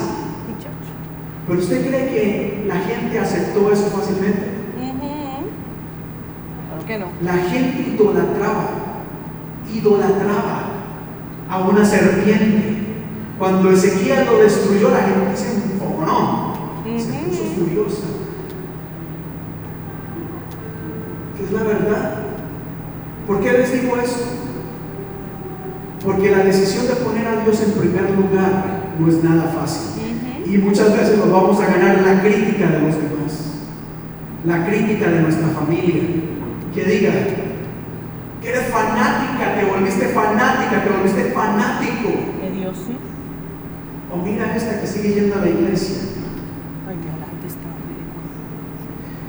Pero 1.48 1.60
usted 1.60 1.88
cree 1.88 2.08
que 2.08 2.64
la 2.68 2.76
gente 2.76 3.20
aceptó 3.20 3.72
eso 3.72 3.88
fácilmente? 3.88 4.52
Claro 6.70 6.86
que 6.86 6.98
no. 6.98 7.08
La 7.22 7.34
gente 7.50 7.94
idolatraba, 7.94 8.70
idolatraba 9.74 10.51
a 11.52 11.60
una 11.60 11.86
serpiente 11.86 12.78
Cuando 13.38 13.72
Ezequiel 13.72 14.26
lo 14.26 14.38
destruyó, 14.38 14.90
la 14.92 15.00
gente 15.02 15.36
se 15.36 15.54
enfogonó, 15.56 16.54
se 16.86 17.10
Ujú. 17.10 17.30
puso 17.30 17.44
furiosa. 17.58 18.04
¿Qué 21.38 21.44
es 21.46 21.52
la 21.52 21.64
verdad? 21.64 22.16
¿Por 23.26 23.40
qué 23.42 23.52
les 23.54 23.72
digo 23.82 23.98
esto? 23.98 24.26
Porque 26.06 26.30
la 26.32 26.44
decisión 26.44 26.88
de 26.88 26.94
poner 26.96 27.28
a 27.28 27.44
Dios 27.44 27.62
en 27.64 27.72
primer 27.74 28.12
lugar 28.12 28.64
no 29.00 29.08
es 29.08 29.24
nada 29.24 29.52
fácil. 29.60 30.02
Y 30.46 30.58
muchas 30.60 30.96
veces 30.96 31.18
nos 31.18 31.32
vamos 31.32 31.60
a 31.60 31.66
ganar 31.66 32.02
la 32.02 32.22
crítica 32.22 32.68
de 32.70 32.80
los 32.80 32.96
demás, 32.96 33.54
la 34.46 34.68
crítica 34.68 35.10
de 35.10 35.22
nuestra 35.22 35.48
familia, 35.48 36.02
que 36.76 36.84
diga, 36.84 37.12
que 38.42 38.50
eres 38.50 38.68
fanática, 38.70 39.56
te 39.56 39.66
volviste 39.66 40.08
fanática, 40.08 40.84
te 40.84 40.90
volviste 40.90 41.24
fanático. 41.32 42.10
De 42.42 42.52
Dios, 42.60 42.76
sí. 42.88 42.98
O 44.12 44.18
mira 44.18 44.56
esta 44.56 44.82
que 44.82 44.88
sigue 44.88 45.14
yendo 45.14 45.36
a 45.36 45.40
la 45.46 45.50
iglesia. 45.50 45.98
Gente 46.88 47.48
está. 47.48 47.70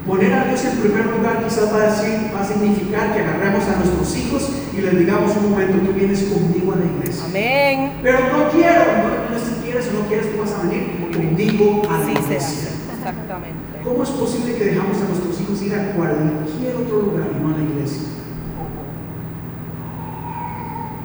Poner 0.06 0.32
a 0.32 0.44
Dios 0.46 0.64
en 0.64 0.78
primer 0.78 1.06
lugar 1.06 1.44
quizás 1.44 1.72
va 1.72 1.76
a, 1.76 1.90
decir, 1.92 2.32
va 2.34 2.40
a 2.40 2.44
significar 2.44 3.12
que 3.12 3.20
agarremos 3.20 3.62
a 3.68 3.76
nuestros 3.76 4.16
hijos 4.16 4.50
y 4.76 4.80
les 4.80 4.98
digamos 4.98 5.36
un 5.36 5.50
momento, 5.50 5.78
tú 5.86 5.92
vienes 5.92 6.24
conmigo 6.24 6.72
a 6.72 6.76
la 6.76 6.86
iglesia. 6.86 7.24
Amén. 7.26 7.92
Pero 8.02 8.18
no 8.18 8.50
quiero, 8.50 8.84
no, 9.30 9.38
si 9.38 9.62
quieres 9.62 9.88
o 9.88 10.02
no 10.02 10.08
quieres, 10.08 10.32
tú 10.32 10.40
vas 10.40 10.52
a 10.52 10.62
venir 10.66 11.12
conmigo 11.12 11.82
a 11.88 11.98
la 11.98 12.10
iglesia. 12.10 12.70
Exactamente. 12.98 13.78
¿Cómo 13.84 14.02
es 14.02 14.10
posible 14.10 14.56
que 14.56 14.64
dejamos 14.64 14.96
a 14.96 15.04
nuestros 15.04 15.40
hijos 15.40 15.62
ir 15.62 15.74
a 15.74 15.92
cualquier 15.92 16.76
otro 16.76 17.02
lugar 17.02 17.28
y 17.30 17.42
no 17.42 17.54
a 17.54 17.58
la 17.58 17.62
iglesia? 17.62 18.12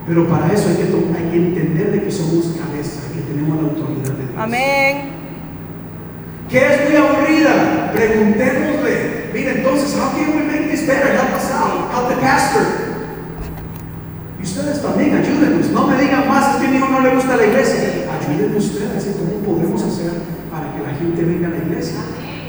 Pero 0.07 0.25
para 0.29 0.53
eso 0.53 0.69
hay 0.69 0.75
que, 0.77 0.83
hay 0.83 1.29
que 1.31 1.37
entender 1.37 1.91
de 1.91 2.03
que 2.03 2.11
somos 2.11 2.55
cabeza, 2.55 3.01
que 3.13 3.21
tenemos 3.27 3.61
la 3.61 3.67
autoridad 3.67 4.15
de 4.15 4.23
Dios. 4.23 4.39
Amén. 4.39 5.17
¿Qué 6.49 6.59
es 6.59 6.89
muy 6.89 6.95
aburrida? 6.95 7.91
Preguntémosle. 7.91 9.31
Mira, 9.33 9.51
entonces, 9.51 9.93
how 9.99 10.15
can 10.15 10.31
we 10.31 10.43
make 10.47 10.71
this 10.71 10.87
better? 10.87 11.11
Help 11.11 11.35
us 11.35 11.51
out. 11.51 11.91
Help 11.91 12.07
the 12.07 12.15
pastor. 12.21 12.63
Y 14.39 14.43
ustedes 14.43 14.81
también 14.81 15.13
ayúdenos. 15.13 15.67
No 15.71 15.87
me 15.87 15.97
digan 16.01 16.25
más, 16.29 16.55
es 16.55 16.61
que 16.61 16.67
a 16.67 16.69
mi 16.69 16.77
hijo 16.77 16.87
no 16.87 17.01
le 17.01 17.13
gusta 17.13 17.35
la 17.35 17.45
iglesia. 17.45 18.07
Ayúdenme 18.07 18.57
ustedes 18.57 19.17
cómo 19.19 19.43
podemos 19.43 19.83
hacer 19.83 20.11
para 20.49 20.71
que 20.71 20.79
la 20.87 20.95
gente 20.97 21.21
venga 21.21 21.47
a 21.47 21.51
la 21.51 21.57
iglesia. 21.57 21.99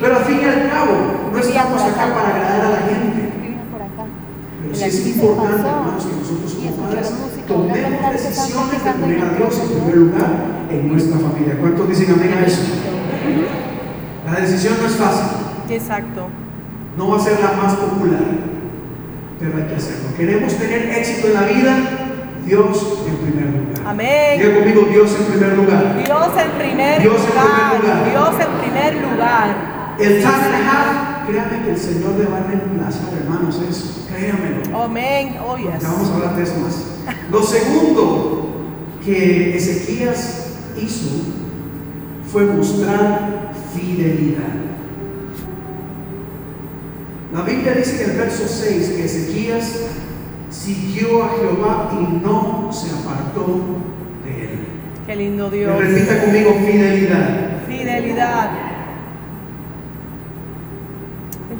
Pero 0.00 0.16
al 0.16 0.24
fin 0.24 0.38
y 0.40 0.44
al 0.44 0.70
cabo, 0.70 1.30
no 1.32 1.38
estamos 1.38 1.82
acá 1.82 2.14
para 2.14 2.28
agradar 2.28 2.60
a 2.60 2.70
la 2.70 2.86
gente. 2.86 3.32
Pero 4.62 4.74
sí 4.74 4.84
es 4.84 5.06
importante, 5.08 5.68
hermanos, 5.68 6.06
que 6.06 6.14
nosotros 6.14 6.54
como 6.54 6.76
padres 6.86 7.12
tomemos 7.48 8.12
decisiones 8.12 8.84
de 8.84 8.90
poner 8.92 9.20
a 9.22 9.30
Dios 9.30 9.60
en 9.60 9.68
primer 9.68 9.96
lugar 9.96 10.30
en 10.70 10.88
nuestra 10.88 11.18
familia. 11.18 11.56
¿Cuántos 11.58 11.88
dicen 11.88 12.12
amén 12.12 12.34
a 12.34 12.46
eso? 12.46 12.62
La 14.26 14.40
decisión 14.40 14.74
no 14.80 14.86
es 14.86 14.94
fácil. 14.94 15.28
Exacto. 15.70 16.28
No 16.96 17.08
va 17.08 17.16
a 17.16 17.20
ser 17.20 17.40
la 17.40 17.52
más 17.52 17.74
popular, 17.74 18.20
pero 19.40 19.56
hay 19.56 19.64
que 19.64 19.74
hacerlo. 19.74 20.08
Queremos 20.16 20.54
tener 20.54 20.90
éxito 20.90 21.28
en 21.28 21.34
la 21.34 21.42
vida, 21.42 21.76
Dios 22.44 23.04
en 23.08 23.16
primer 23.16 23.46
lugar. 23.46 23.86
Amén. 23.86 24.40
Diga 24.40 24.54
conmigo, 24.54 24.82
Dios 24.90 25.16
en 25.18 25.24
primer 25.26 25.56
lugar. 25.56 26.04
Dios 26.04 26.28
en 26.36 26.50
primer 26.58 27.02
Dios 27.02 27.20
en 27.22 27.28
lugar. 27.28 27.70
primer 27.70 27.82
lugar. 27.82 28.10
Dios 28.10 28.34
en 28.40 28.70
primer 28.70 28.94
lugar. 29.10 29.56
El 29.98 30.20
time 30.20 30.28
and 30.28 30.54
a 30.54 30.70
half, 30.70 31.07
créanme 31.28 31.64
que 31.64 31.70
el 31.70 31.78
Señor 31.78 32.14
le 32.18 32.24
va 32.26 32.38
a 32.38 32.42
reemplazar, 32.44 33.14
hermanos, 33.14 33.60
eso. 33.68 34.06
Créanmelo. 34.08 34.82
Amén. 34.82 35.36
Oh, 35.46 35.56
yes. 35.56 35.82
Ya 35.82 35.88
vamos 35.88 36.10
a 36.10 36.14
hablar 36.14 36.36
de 36.36 36.42
eso 36.42 36.54
más. 36.60 36.84
Lo 37.30 37.42
segundo 37.42 38.64
que 39.04 39.56
Ezequías 39.56 40.56
hizo 40.80 41.08
fue 42.30 42.44
mostrar 42.44 43.52
fidelidad. 43.74 44.42
La 47.32 47.42
Biblia 47.42 47.72
dice 47.72 48.04
en 48.04 48.10
el 48.10 48.16
verso 48.16 48.44
6 48.48 48.88
que 48.96 49.04
Ezequías 49.04 49.86
siguió 50.50 51.24
a 51.24 51.30
Jehová 51.30 51.90
y 51.92 52.24
no 52.24 52.70
se 52.72 52.90
apartó 52.90 53.60
de 54.24 54.44
él. 54.44 54.58
Qué 55.06 55.16
lindo 55.16 55.50
Dios. 55.50 55.78
repita 55.78 56.24
conmigo 56.24 56.54
fidelidad. 56.54 57.62
Fidelidad. 57.66 58.67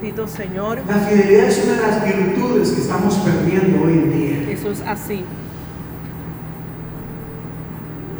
Bendito 0.00 0.28
Señor. 0.28 0.78
La 0.86 0.94
fidelidad 0.94 1.46
es 1.46 1.64
una 1.64 1.74
de 1.74 1.80
las 1.80 2.04
virtudes 2.04 2.70
que 2.70 2.82
estamos 2.82 3.16
perdiendo 3.16 3.84
hoy 3.84 3.94
en 3.94 4.12
día. 4.12 4.52
Eso 4.52 4.70
es 4.70 4.80
así. 4.82 5.24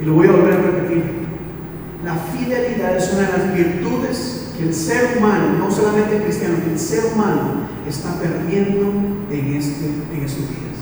Y 0.01 0.05
lo 0.05 0.15
voy 0.15 0.27
a 0.27 0.33
volver 0.33 0.55
a 0.55 0.57
repetir. 0.57 1.05
La 2.05 2.17
fidelidad 2.17 2.97
es 2.97 3.13
una 3.13 3.29
de 3.29 3.39
las 3.39 3.55
virtudes 3.55 4.55
que 4.57 4.65
el 4.65 4.75
ser 4.75 5.19
humano, 5.19 5.57
no 5.57 5.71
solamente 5.71 6.17
el 6.17 6.23
cristiano, 6.25 6.57
que 6.65 6.73
el 6.73 6.79
ser 6.81 7.13
humano 7.15 7.69
está 7.89 8.19
perdiendo 8.19 8.93
en, 9.31 9.55
este, 9.55 9.87
en 9.87 10.25
estos 10.25 10.49
días. 10.49 10.79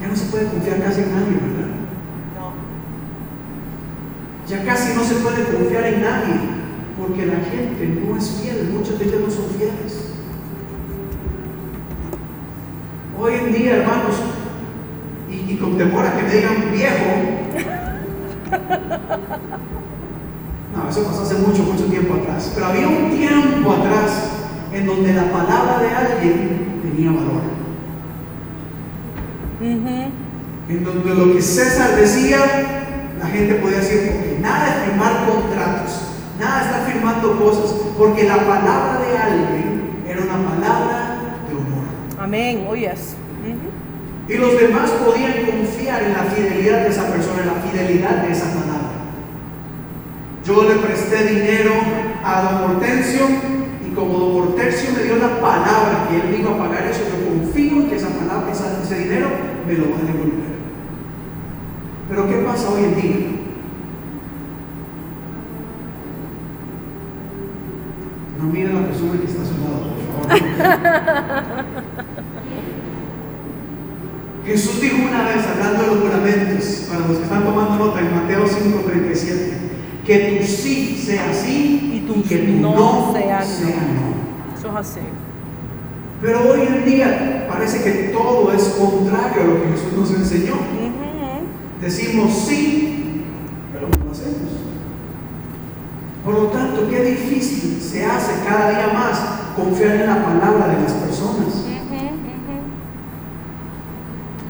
Ya 0.00 0.08
no 0.08 0.16
se 0.16 0.26
puede 0.26 0.46
confiar 0.46 0.82
casi 0.82 1.02
en 1.02 1.12
nadie, 1.12 1.34
¿verdad? 1.34 1.70
No. 2.34 2.52
Ya 4.48 4.64
casi 4.64 4.94
no 4.96 5.04
se 5.04 5.14
puede 5.16 5.44
confiar 5.44 5.84
en 5.84 6.02
nadie, 6.02 6.57
porque 6.98 7.26
la 7.26 7.36
gente 7.36 7.86
no 7.86 8.16
es 8.16 8.40
fiel, 8.42 8.70
muchos 8.72 8.98
de 8.98 9.04
ellos 9.04 9.20
no 9.20 9.30
son 9.30 9.44
fieles. 9.56 10.06
Hoy 13.20 13.34
en 13.34 13.52
día, 13.52 13.76
hermanos, 13.76 14.16
y, 15.30 15.52
y 15.52 15.56
con 15.56 15.78
temor 15.78 16.06
a 16.06 16.16
que 16.16 16.22
me 16.22 16.34
digan 16.34 16.72
viejo, 16.72 17.38
no, 20.74 20.90
eso 20.90 21.04
pasó 21.04 21.22
hace 21.22 21.36
mucho, 21.36 21.62
mucho 21.62 21.84
tiempo 21.84 22.14
atrás, 22.14 22.50
pero 22.54 22.66
había 22.66 22.88
un 22.88 23.16
tiempo 23.16 23.72
atrás 23.72 24.30
en 24.72 24.86
donde 24.86 25.12
la 25.12 25.30
palabra 25.30 25.78
de 25.78 25.90
alguien 25.90 26.80
tenía 26.82 27.10
valor, 27.10 27.42
en 30.68 30.84
donde 30.84 31.14
lo 31.14 31.32
que 31.32 31.40
César 31.42 31.96
decía, 31.96 32.38
la 33.18 33.26
gente 33.26 33.54
podía 33.54 33.78
decir, 33.78 34.12
porque 34.12 34.38
nada 34.40 34.66
de 34.66 34.72
firmar 34.86 35.26
contratos, 35.26 36.07
nada 36.38 36.62
estar 36.62 36.92
firmando 36.92 37.38
cosas, 37.38 37.74
porque 37.96 38.24
la 38.24 38.36
palabra 38.36 39.00
de 39.00 39.18
alguien 39.18 40.02
era 40.06 40.20
una 40.22 40.50
palabra 40.50 41.18
de 41.48 41.54
honor. 41.54 41.84
Amén. 42.18 42.66
Oh, 42.68 42.74
yes. 42.74 43.16
Ujú. 43.42 44.32
Y 44.32 44.36
los 44.36 44.60
demás 44.60 44.90
podían 44.90 45.46
confiar 45.46 46.02
en 46.02 46.12
la 46.12 46.24
fidelidad 46.24 46.82
de 46.82 46.88
esa 46.88 47.06
persona, 47.08 47.42
en 47.42 47.46
la 47.46 47.54
fidelidad 47.54 48.22
de 48.22 48.32
esa 48.32 48.46
palabra. 48.46 48.98
Yo 50.44 50.62
le 50.62 50.76
presté 50.76 51.24
dinero 51.26 51.72
a 52.24 52.42
don 52.42 52.70
Hortensio 52.70 53.26
y 53.86 53.94
como 53.94 54.18
don 54.18 54.42
Hortensio 54.42 54.90
me 54.96 55.02
dio 55.02 55.16
la 55.16 55.40
palabra 55.40 56.06
que 56.08 56.16
él 56.16 56.28
me 56.30 56.38
iba 56.38 56.52
a 56.52 56.58
pagar 56.58 56.86
eso, 56.86 57.00
yo 57.04 57.28
confío 57.28 57.82
en 57.82 57.88
que 57.88 57.96
esa 57.96 58.08
palabra, 58.08 58.52
ese 58.52 58.98
dinero 58.98 59.28
me 59.66 59.74
lo 59.74 59.90
va 59.90 59.96
a 59.96 60.02
devolver. 60.02 60.48
Pero 62.08 62.28
¿qué 62.28 62.36
pasa 62.36 62.70
hoy 62.70 62.84
en 62.84 62.94
día? 62.94 63.37
No 68.38 68.44
mire 68.44 68.70
a 68.70 68.74
la 68.74 68.86
persona 68.86 69.20
que 69.20 69.26
está 69.26 69.42
a 69.42 69.46
su 69.46 69.58
lado, 69.58 69.94
por 69.94 70.28
favor. 70.28 71.64
Jesús 74.48 74.80
dijo 74.80 74.96
una 75.06 75.24
vez, 75.24 75.46
hablando 75.46 75.82
de 75.82 75.88
los 75.88 75.98
juramentos, 75.98 76.86
para 76.88 77.06
los 77.06 77.18
que 77.18 77.24
están 77.24 77.44
tomando 77.44 77.84
nota 77.84 78.00
en 78.00 78.14
Mateo 78.14 78.46
5:37, 78.46 79.52
que 80.06 80.38
tu 80.40 80.46
sí 80.46 80.96
sea 81.04 81.34
sí 81.34 82.02
Y 82.02 82.06
tu 82.06 82.22
que 82.22 82.38
tu 82.38 82.52
no 82.52 82.74
no, 82.74 83.12
sea 83.12 83.42
sea, 83.42 83.76
no. 83.76 84.56
Eso 84.56 84.68
es 84.68 84.74
así. 84.74 85.00
Pero 86.22 86.50
hoy 86.50 86.60
en 86.66 86.84
día 86.84 87.46
parece 87.48 87.82
que 87.84 88.08
todo 88.08 88.52
es 88.52 88.62
contrario 88.68 89.42
a 89.42 89.44
lo 89.44 89.62
que 89.62 89.68
Jesús 89.68 89.92
nos 89.98 90.10
enseñó. 90.12 90.54
Decimos 91.80 92.32
sí, 92.46 93.22
pero 93.72 93.88
no 93.88 94.04
lo 94.06 94.10
hacemos. 94.10 94.50
Por 96.24 96.34
lo 96.34 96.44
tanto, 96.48 96.88
qué 96.88 96.97
difícil 97.10 97.80
se 97.80 98.04
hace 98.04 98.44
cada 98.46 98.70
día 98.70 98.92
más 98.92 99.18
confiar 99.56 99.96
en 99.96 100.06
la 100.06 100.24
palabra 100.24 100.68
de 100.68 100.82
las 100.82 100.92
personas. 100.92 101.64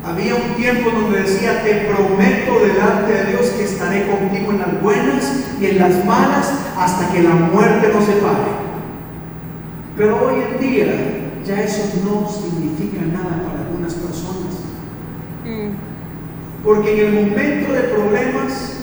Había 0.05 0.35
un 0.37 0.55
tiempo 0.57 0.91
donde 0.91 1.23
decía, 1.23 1.63
te 1.63 1.93
prometo 1.93 2.61
delante 2.61 3.13
de 3.13 3.25
Dios 3.27 3.47
que 3.51 3.65
estaré 3.65 4.07
contigo 4.07 4.53
en 4.53 4.59
las 4.61 4.83
buenas 4.83 5.45
y 5.61 5.67
en 5.67 5.79
las 5.79 6.05
malas 6.05 6.51
hasta 6.79 7.13
que 7.13 7.23
la 7.23 7.35
muerte 7.35 7.91
nos 7.93 8.05
separe. 8.05 8.69
Pero 9.97 10.25
hoy 10.25 10.43
en 10.51 10.61
día 10.61 10.87
ya 11.45 11.63
eso 11.63 11.83
no 12.05 12.27
significa 12.29 13.05
nada 13.05 13.43
para 13.47 13.67
algunas 13.67 13.93
personas. 13.95 14.63
Mm. 15.45 15.75
Porque 16.65 16.93
en 16.93 17.07
el 17.07 17.27
momento 17.27 17.73
de 17.73 17.81
problemas, 17.81 18.78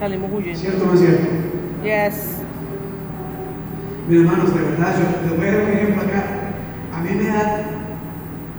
Salimos 0.00 0.30
huyendo. 0.32 0.58
¿cierto 0.58 0.82
o 0.82 0.86
no 0.86 0.94
es 0.94 1.00
cierto? 1.00 1.26
Yes. 1.84 2.14
Mis 4.08 4.20
hermanos, 4.20 4.54
de 4.54 4.60
verdad, 4.62 4.94
yo 4.98 5.28
les 5.28 5.38
voy 5.38 5.46
a 5.48 5.52
dar 5.52 5.62
un 5.62 5.70
ejemplo 5.70 6.02
acá. 6.02 6.24
A 6.96 7.00
mí 7.02 7.10
me 7.16 7.26
da 7.28 7.60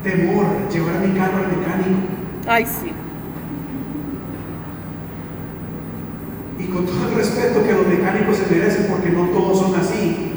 temor 0.04 0.46
llevar 0.72 0.96
a 0.96 1.00
mi 1.00 1.14
carro 1.18 1.38
al 1.38 1.58
mecánico. 1.58 2.00
Ay, 2.48 2.66
sí. 2.66 2.92
Y 6.60 6.64
con 6.68 6.86
todo 6.86 7.10
el 7.10 7.16
respeto 7.16 7.64
que 7.64 7.74
los 7.74 7.88
mecánicos 7.88 8.38
se 8.38 8.56
merecen, 8.56 8.86
porque 8.90 9.10
no 9.10 9.26
todos 9.30 9.60
son 9.60 9.76
así. 9.76 10.28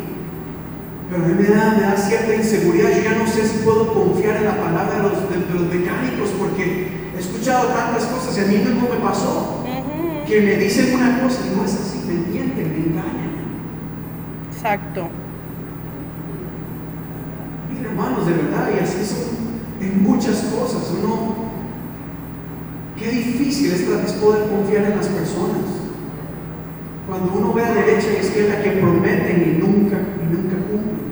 Pero 1.10 1.22
a 1.22 1.28
mí 1.28 1.34
me 1.38 1.48
da, 1.54 1.74
me 1.76 1.82
da 1.82 1.96
cierta 1.96 2.34
inseguridad. 2.34 2.88
Yo 2.90 3.02
ya 3.02 3.18
no 3.18 3.26
sé 3.26 3.46
si 3.46 3.58
puedo 3.58 3.92
confiar 3.92 4.36
en 4.38 4.44
la 4.46 4.56
palabra 4.56 4.96
de 4.96 5.02
los, 5.02 5.12
de- 5.28 5.52
de 5.52 5.54
los 5.54 5.68
mecánicos, 5.74 6.30
porque 6.38 6.88
he 7.14 7.20
escuchado 7.20 7.68
tantas 7.68 8.04
cosas 8.06 8.36
y 8.38 8.40
a 8.40 8.46
mí 8.46 8.56
mismo 8.56 8.88
me 8.90 8.96
pasó. 9.06 9.63
Que 10.26 10.40
me 10.40 10.56
dicen 10.56 10.94
una 10.94 11.20
cosa 11.20 11.40
y 11.46 11.54
no 11.54 11.64
es 11.64 11.74
así, 11.74 11.98
me 12.06 12.14
mienten, 12.14 12.70
me 12.70 12.76
engañan. 12.76 13.34
Exacto. 14.50 15.08
Mira, 17.70 17.90
hermanos, 17.90 18.26
de 18.26 18.32
verdad, 18.32 18.70
y 18.74 18.82
así 18.82 19.04
son 19.04 19.44
en 19.80 20.02
muchas 20.02 20.44
cosas. 20.44 20.94
Uno, 20.98 21.34
qué 22.98 23.10
difícil 23.10 23.72
es, 23.72 23.80
es 23.80 24.12
poder 24.14 24.48
confiar 24.48 24.84
en 24.84 24.96
las 24.96 25.08
personas. 25.08 25.84
Cuando 27.06 27.32
uno 27.34 27.52
ve 27.52 27.62
a 27.62 27.74
derecha 27.74 28.06
y 28.16 28.24
izquierda 28.24 28.62
que 28.62 28.70
prometen 28.70 29.42
y 29.42 29.60
nunca, 29.60 29.98
y 29.98 30.34
nunca 30.34 30.56
cumplen. 30.56 31.04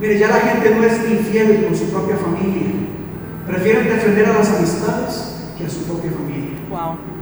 Mire, 0.00 0.18
ya 0.18 0.28
la 0.28 0.40
gente 0.40 0.74
no 0.74 0.82
es 0.82 1.08
infiel 1.08 1.64
con 1.64 1.76
su 1.76 1.84
propia 1.90 2.16
familia. 2.16 2.72
Prefieren 3.46 3.86
defender 3.86 4.26
a 4.26 4.38
las 4.38 4.50
amistades 4.50 5.34
que 5.56 5.66
a 5.66 5.70
su 5.70 5.84
propia 5.84 6.10
familia. 6.10 6.58
Wow. 6.68 7.21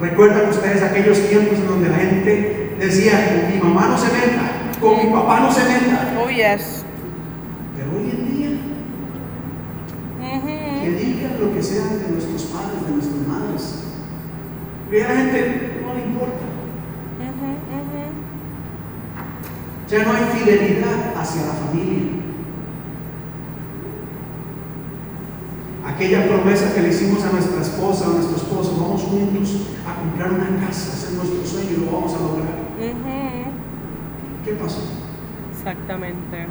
¿Recuerdan 0.00 0.48
ustedes 0.48 0.82
aquellos 0.82 1.18
tiempos 1.28 1.58
en 1.58 1.66
donde 1.66 1.90
la 1.90 1.96
gente 1.96 2.74
decía, 2.78 3.42
con 3.42 3.52
mi 3.52 3.60
mamá 3.62 3.88
no 3.88 3.98
se 3.98 4.06
meta, 4.06 4.50
con 4.80 4.96
mi 4.96 5.12
papá 5.12 5.40
no 5.40 5.52
se 5.52 5.62
meta? 5.62 6.14
Oh, 6.18 6.30
yes. 6.30 6.84
Pero 7.76 7.90
hoy 7.92 8.10
en 8.10 8.34
día, 8.34 8.48
que 10.82 10.90
digan 10.90 11.32
lo 11.38 11.52
que 11.52 11.62
sean 11.62 11.98
de 11.98 12.08
nuestros 12.12 12.44
padres, 12.44 12.86
de 12.86 12.92
nuestras 12.92 13.26
madres. 13.28 13.84
Y 14.90 15.00
a 15.00 15.08
la 15.08 15.14
gente 15.16 15.80
no 15.84 15.94
le 15.94 16.00
importa. 16.00 16.46
Ya 19.90 20.04
no 20.04 20.12
hay 20.12 20.24
fidelidad 20.38 21.14
hacia 21.16 21.42
la 21.42 21.52
familia. 21.52 22.09
Aquella 26.00 26.26
promesa 26.26 26.72
que 26.74 26.80
le 26.80 26.88
hicimos 26.88 27.22
a 27.24 27.30
nuestra 27.30 27.60
esposa, 27.60 28.06
a 28.06 28.08
nuestro 28.08 28.34
esposo, 28.34 28.74
vamos 28.80 29.02
juntos 29.02 29.66
a 29.86 30.00
comprar 30.00 30.32
una 30.32 30.66
casa, 30.66 30.94
ese 30.94 31.08
es 31.08 31.12
nuestro 31.12 31.44
sueño 31.44 31.72
y 31.76 31.84
lo 31.84 31.92
vamos 31.92 32.14
a 32.14 32.20
lograr. 32.20 32.56
¿Qué 34.42 34.52
pasó? 34.52 34.80
Exactamente. 35.52 36.46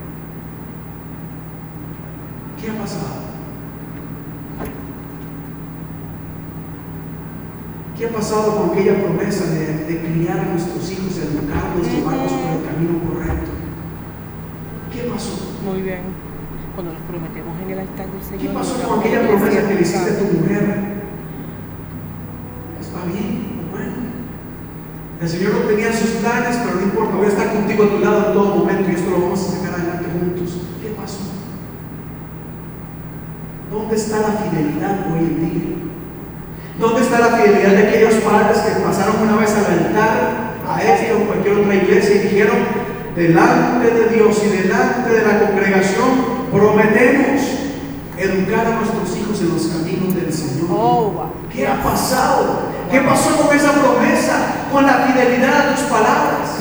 ¿Qué 2.61 2.69
ha 2.69 2.77
pasado? 2.77 3.21
¿Qué 7.97 8.05
ha 8.05 8.09
pasado 8.09 8.55
con 8.55 8.69
aquella 8.69 9.01
promesa 9.01 9.45
de, 9.45 9.85
de 9.85 9.99
criar 9.99 10.41
a 10.41 10.45
nuestros 10.45 10.91
hijos, 10.91 11.17
educarlos, 11.17 11.87
llevarlos 11.87 12.33
por 12.33 12.51
el 12.51 12.65
camino 12.69 12.99
correcto? 12.99 13.49
¿Qué 14.93 15.09
pasó? 15.11 15.57
Muy 15.65 15.81
bien. 15.81 16.28
Cuando 16.79 16.95
nos 16.95 17.11
prometemos 17.11 17.59
en 17.59 17.71
el 17.71 17.79
altar 17.79 18.07
del 18.07 18.23
Señor. 18.23 18.39
¿Qué 18.39 18.47
pasó 18.55 18.79
con 18.87 18.99
aquella 19.01 19.27
promesa 19.27 19.67
que 19.67 19.75
le 19.75 19.81
hiciste 19.81 20.11
a 20.15 20.17
tu 20.17 20.25
mujer? 20.31 20.63
Está 22.79 23.03
bien, 23.03 23.67
bueno. 23.67 23.99
El 25.19 25.27
Señor 25.27 25.59
no 25.59 25.67
tenía 25.67 25.91
sus 25.91 26.23
planes, 26.23 26.55
pero 26.63 26.79
no 26.79 26.83
importa, 26.83 27.17
voy 27.17 27.25
a 27.25 27.35
estar 27.35 27.51
contigo 27.51 27.83
a 27.83 27.89
tu 27.89 27.99
lado 27.99 28.27
en 28.27 28.31
todo 28.31 28.55
momento 28.55 28.89
y 28.89 28.95
esto 28.95 29.11
lo 29.11 29.19
vamos 29.19 29.43
a 29.43 29.59
sacar 29.59 29.75
adelante 29.75 30.07
juntos. 30.07 30.55
¿Qué 30.79 30.95
pasó? 30.95 31.19
¿Dónde 33.69 33.95
está 33.97 34.17
la 34.23 34.39
fidelidad 34.39 35.11
hoy 35.11 35.19
en 35.19 35.35
día? 35.35 35.75
¿Dónde 36.79 37.01
está 37.01 37.19
la 37.19 37.35
fidelidad 37.35 37.71
de 37.75 37.87
aquellos 37.89 38.23
padres 38.23 38.57
que 38.59 38.79
pasaron 38.79 39.19
una 39.27 39.35
vez 39.35 39.51
al 39.51 39.67
altar, 39.67 40.63
a 40.63 40.81
esta 40.81 41.13
o 41.13 41.27
cualquier 41.27 41.59
otra 41.59 41.75
iglesia 41.75 42.15
y 42.15 42.19
dijeron, 42.19 42.55
delante 43.17 43.91
de 43.91 44.15
Dios 44.15 44.41
y 44.45 44.63
delante 44.63 45.11
de 45.11 45.25
la 45.27 45.39
congregación, 45.43 46.38
prometemos 46.51 47.41
educar 48.17 48.65
a 48.67 48.75
nuestros 48.77 49.17
hijos 49.17 49.41
en 49.41 49.49
los 49.53 49.67
caminos 49.67 50.15
del 50.15 50.33
Señor? 50.33 50.67
Oh, 50.71 51.11
wow. 51.11 51.23
¿Qué 51.51 51.67
ha 51.67 51.81
pasado? 51.81 52.69
¿Qué 52.91 52.99
pasó 53.01 53.35
con 53.37 53.55
esa 53.55 53.71
promesa? 53.73 54.67
Con 54.71 54.85
la 54.85 54.93
fidelidad 55.07 55.69
a 55.69 55.75
tus 55.75 55.83
palabras. 55.85 56.55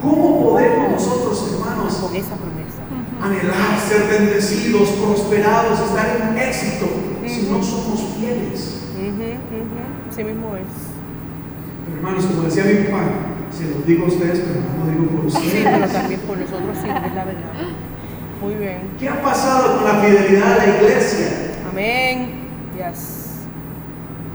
¿Cómo 0.00 0.50
podemos 0.50 0.92
nosotros, 0.92 1.52
hermanos, 1.52 1.94
Con 1.94 2.16
esa 2.16 2.34
promesa. 2.34 2.82
anhelar 3.22 3.78
ser 3.78 4.08
bendecidos, 4.20 4.88
prosperados, 4.90 5.78
estar 5.78 6.32
en 6.32 6.38
éxito 6.38 6.86
si 7.26 7.42
no 7.42 7.62
somos 7.62 8.00
fieles? 8.18 8.80
Ujú. 8.98 10.10
Así 10.10 10.24
mismo 10.24 10.56
es. 10.56 10.62
Pero, 11.84 11.96
hermanos, 11.98 12.24
como 12.26 12.42
decía 12.42 12.64
mi 12.64 12.84
papá, 12.90 13.02
se 13.56 13.64
los 13.68 13.86
digo 13.86 14.04
a 14.04 14.08
ustedes, 14.08 14.40
pero 14.40 14.60
no 14.60 14.84
lo 14.84 14.90
digo 14.90 15.22
por 15.22 15.30
Sí, 15.30 15.36
ustedes. 15.46 15.64
pero 15.72 15.86
también 15.88 16.20
por 16.20 16.38
nosotros 16.38 16.76
sí, 16.82 16.88
es 16.88 17.14
la 17.14 17.24
verdad. 17.24 17.52
Muy 18.40 18.54
bien. 18.54 18.78
¿Qué 18.98 19.08
ha 19.08 19.22
pasado 19.22 19.76
con 19.78 19.84
la 19.84 20.00
fidelidad 20.00 20.52
a 20.52 20.56
la 20.58 20.76
iglesia? 20.76 21.28
Amén. 21.70 22.30
Yes. 22.76 23.18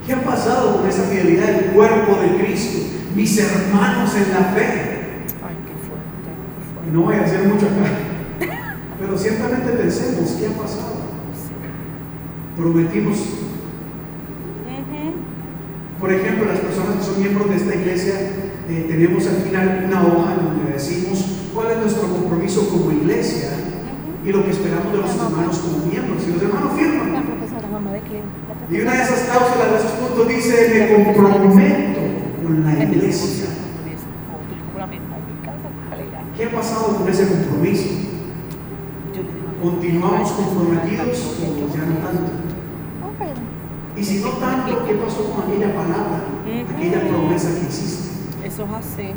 ¿Qué 0.05 0.13
ha 0.13 0.23
pasado 0.23 0.77
con 0.77 0.87
esa 0.87 1.03
fidelidad 1.03 1.47
del 1.47 1.65
cuerpo 1.71 2.15
de 2.21 2.37
Cristo? 2.43 2.87
Mis 3.15 3.37
hermanos 3.37 4.13
en 4.15 4.31
la 4.33 4.45
fe. 4.53 4.63
Ay, 5.43 5.55
qué 5.65 5.73
fuerte, 5.83 6.23
qué 6.23 6.31
Y 6.31 6.73
fuerte. 6.73 6.91
no 6.93 7.01
voy 7.01 7.15
a 7.15 7.21
hacer 7.23 7.47
mucho 7.47 7.65
acá. 7.65 8.75
Pero 8.99 9.17
ciertamente 9.17 9.71
pensemos, 9.73 10.29
¿qué 10.39 10.47
ha 10.47 10.51
pasado? 10.51 10.95
Sí. 11.33 11.53
Prometimos. 12.55 13.17
Por 15.99 16.13
ejemplo, 16.13 16.45
las 16.45 16.59
personas 16.59 16.97
que 16.97 17.03
son 17.03 17.19
miembros 17.19 17.49
de 17.49 17.55
esta 17.55 17.75
iglesia, 17.75 18.13
eh, 18.69 18.85
tenemos 18.87 19.25
al 19.25 19.37
final 19.37 19.85
una 19.87 20.01
hoja 20.03 20.33
en 20.33 20.45
donde 20.45 20.73
decimos 20.73 21.25
cuál 21.53 21.71
es 21.71 21.77
nuestro 21.77 22.07
compromiso 22.07 22.69
como 22.69 22.91
iglesia 22.91 23.49
y 24.23 24.31
lo 24.31 24.43
que 24.43 24.51
esperamos 24.51 24.91
de 24.91 24.99
los 24.99 25.15
hermanos 25.15 25.57
como 25.57 25.85
miembros. 25.85 26.23
Y 26.27 26.33
los 26.33 26.41
hermanos 26.43 26.73
firman. 26.77 27.07
Y 28.69 28.81
una 28.81 28.93
de 28.93 29.03
esas 29.03 29.19
cláusulas, 29.21 29.71
de 29.71 29.77
esos 29.77 29.91
puntos 29.91 30.27
dice, 30.27 30.89
me 30.89 31.13
comprometo 31.13 31.99
con 32.43 32.63
la 32.63 32.83
iglesia. 32.83 33.47
¿Qué 36.35 36.45
ha 36.45 36.51
pasado 36.51 36.97
con 36.97 37.09
ese 37.09 37.27
compromiso? 37.27 37.89
¿Continuamos 39.63 40.31
comprometidos 40.31 41.37
o 41.41 41.75
ya 41.75 41.85
no 41.85 41.95
tanto? 41.95 42.46
Y 43.97 44.03
si 44.03 44.19
no 44.21 44.29
tanto, 44.33 44.85
¿qué 44.85 44.93
pasó 44.95 45.23
con 45.31 45.43
aquella 45.49 45.73
palabra, 45.73 46.21
Ujú. 46.45 46.75
aquella 46.77 47.01
promesa 47.07 47.49
que 47.55 47.67
hiciste? 47.67 48.07
Eso 48.47 48.63
es 48.63 48.71
así. 48.85 49.09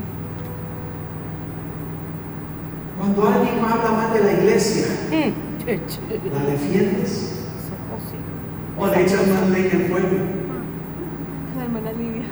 Cuando 2.98 3.28
alguien 3.28 3.64
habla 3.64 3.90
mal 3.92 4.12
de 4.12 4.20
la 4.24 4.32
iglesia, 4.32 4.86
Mm. 5.10 6.34
¿la 6.34 6.44
defiendes? 6.50 7.10
Eso 7.10 7.74
es. 7.96 8.78
¿O 8.78 8.86
le 8.86 9.02
echas 9.02 9.26
más 9.28 9.48
leña 9.50 9.70
al 9.72 9.84
fuego? 9.90 10.08
la 11.58 11.64
hermana 11.64 11.92
Lidia. 11.92 12.24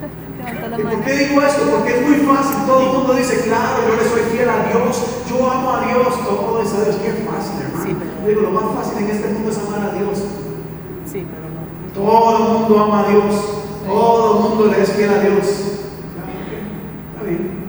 Levanta 0.40 0.68
la 0.68 0.78
¿Y 0.78 0.82
por 0.82 1.04
qué 1.04 1.12
digo 1.16 1.42
esto? 1.42 1.62
Porque 1.70 2.00
es 2.00 2.08
muy 2.08 2.16
fácil. 2.26 2.56
Todo 2.66 2.80
el 2.80 2.96
mundo 2.98 3.14
dice, 3.14 3.40
claro, 3.44 3.76
yo 3.86 3.96
le 3.96 4.08
soy 4.08 4.22
fiel 4.32 4.48
a 4.48 4.64
Dios, 4.72 5.24
yo 5.28 5.50
amo 5.50 5.70
a 5.76 5.84
Dios, 5.84 6.08
todo 6.24 6.62
es 6.62 6.72
a 6.72 6.84
Dios. 6.84 6.96
Qué 6.96 7.12
fácil, 7.28 7.60
hermano. 7.60 7.84
Sí, 7.84 7.96
pero- 7.98 8.28
Digo, 8.28 8.40
lo 8.42 8.50
más 8.50 8.74
fácil 8.74 9.04
en 9.04 9.10
este 9.10 9.28
mundo 9.28 9.50
es 9.50 9.58
amar 9.58 9.90
a 9.90 9.92
Dios. 9.92 10.24
Todo 11.94 12.36
el 12.36 12.52
mundo 12.60 12.84
ama 12.84 13.00
a 13.00 13.10
Dios. 13.10 13.34
Todo 13.86 14.36
el 14.36 14.42
mundo 14.42 14.66
le 14.66 14.82
es 14.82 14.92
fiel 14.92 15.10
a 15.10 15.20
Dios. 15.20 15.46
Está 15.46 17.24
bien. 17.26 17.60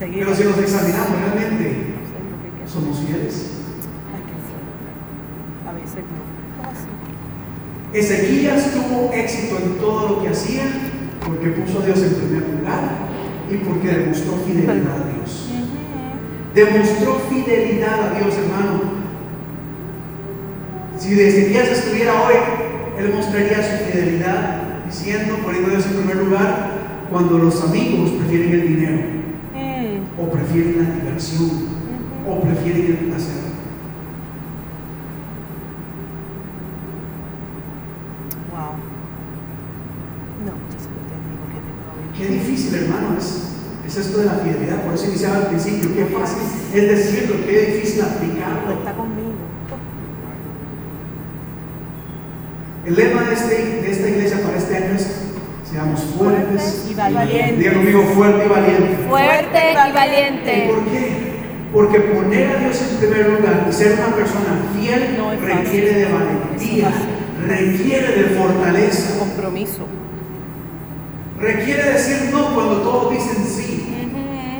Pero 0.00 0.34
si 0.34 0.44
nos 0.44 0.58
examinamos 0.58 1.20
realmente, 1.20 1.94
somos 2.66 3.00
fieles. 3.00 3.50
Ezequías 7.92 8.70
tuvo 8.72 9.10
éxito 9.12 9.56
en 9.58 9.78
todo 9.78 10.08
lo 10.08 10.22
que 10.22 10.28
hacía 10.28 10.62
porque 11.26 11.48
puso 11.48 11.80
a 11.80 11.86
Dios 11.86 11.98
en 12.02 12.14
primer 12.14 12.48
lugar 12.48 13.10
y 13.50 13.56
porque 13.56 13.88
demostró 13.88 14.34
fidelidad 14.46 15.02
a 15.02 15.12
Dios. 15.12 15.50
Demostró 16.54 17.20
fidelidad 17.28 18.00
a 18.00 18.18
Dios, 18.18 18.34
hermano. 18.36 18.99
Si 21.10 21.20
Ezequías 21.20 21.68
estuviera 21.70 22.12
hoy, 22.22 22.34
él 22.96 23.12
mostraría 23.12 23.56
su 23.56 23.84
fidelidad 23.84 24.62
diciendo, 24.86 25.38
poniendo 25.42 25.70
a 25.70 25.72
Dios 25.72 25.86
en 25.86 25.94
primer 25.94 26.16
lugar, 26.18 26.70
cuando 27.10 27.36
los 27.36 27.64
amigos 27.64 28.10
prefieren 28.12 28.52
el 28.52 28.68
dinero, 28.68 28.98
Mm. 29.52 30.20
o 30.22 30.30
prefieren 30.30 30.76
la 30.78 30.94
diversión, 30.94 31.50
o 32.28 32.40
prefieren 32.40 32.86
el 32.86 32.96
placer. 33.08 33.42
Wow. 38.52 38.78
No, 40.46 40.52
yo 40.70 42.18
Qué 42.18 42.34
difícil, 42.34 42.74
hermano, 42.84 43.18
es, 43.18 43.48
es 43.84 44.06
fidelidad. 44.06 44.84
Por 44.84 44.94
eso 44.94 45.06
iniciaba 45.08 45.38
al 45.38 45.46
principio. 45.48 45.92
Qué 45.92 46.04
fácil 46.04 46.38
es 46.72 46.88
decirlo, 46.88 47.34
qué 47.44 47.72
difícil 47.72 48.02
aplicarlo. 48.02 48.74
Está 48.78 48.92
conmigo. 48.92 49.29
El 52.86 52.94
lema 52.96 53.22
de, 53.22 53.34
este- 53.34 53.80
de 53.82 53.90
esta 53.90 54.08
iglesia 54.08 54.38
para 54.42 54.56
este 54.56 54.76
año 54.76 54.94
es: 54.94 55.06
seamos 55.70 56.00
fuertes 56.16 56.86
Y 56.90 56.94
valientes. 56.94 57.58
Diga 57.58 57.72
conmigo, 57.74 58.02
fuerte 58.14 58.44
y 58.46 58.48
valiente. 58.48 58.96
Fuerte 59.08 59.58
y 59.58 59.72
¿Y 59.90 59.92
valiente. 59.92 60.66
por 60.68 60.84
qué? 60.86 61.30
Porque 61.72 62.00
poner 62.00 62.48
a 62.56 62.58
Dios 62.60 62.82
en 62.90 62.96
primer 62.98 63.28
lugar 63.30 63.66
y 63.68 63.72
ser 63.72 63.92
una 63.94 64.16
persona 64.16 64.58
fiel 64.76 65.14
No 65.16 65.30
requiere 65.30 65.92
de 65.94 66.04
valentía, 66.06 66.90
requiere 67.46 68.22
de 68.22 68.24
fortaleza, 68.36 69.18
Compromiso. 69.20 69.86
requiere 71.38 71.92
decir 71.92 72.30
no 72.32 72.54
cuando 72.54 72.78
todos 72.82 73.12
dicen 73.12 73.44
sí. 73.44 73.76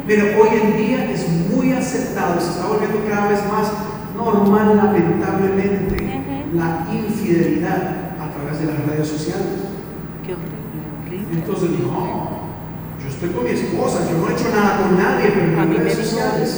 Mira, 0.06 0.24
hoy 0.40 0.48
en 0.62 0.76
día 0.76 1.10
es 1.12 1.26
muy 1.28 1.72
aceptado, 1.72 2.40
se 2.40 2.50
está 2.50 2.66
volviendo 2.66 2.98
cada 3.08 3.28
vez 3.28 3.40
más 3.50 3.72
normal, 4.16 4.76
lamentablemente, 4.76 6.20
la 6.54 6.86
infidelidad 6.92 7.96
de 8.60 8.66
las 8.72 8.78
redes 8.86 9.08
sociales. 9.08 9.58
Qué 10.24 10.32
horrible, 10.36 10.80
horrible. 11.00 11.34
Entonces, 11.40 11.70
no, 11.80 12.50
yo 13.00 13.06
estoy 13.08 13.30
con 13.30 13.44
mi 13.44 13.50
esposa, 13.50 13.98
yo 14.10 14.18
no 14.18 14.28
he 14.28 14.32
hecho 14.36 14.48
nada 14.54 14.70
con 14.84 14.96
nadie, 14.98 15.26
pero 15.34 15.46
en 15.48 15.56
las 15.56 15.68
redes 15.68 15.96
dijo- 15.96 16.08
sociales 16.08 16.48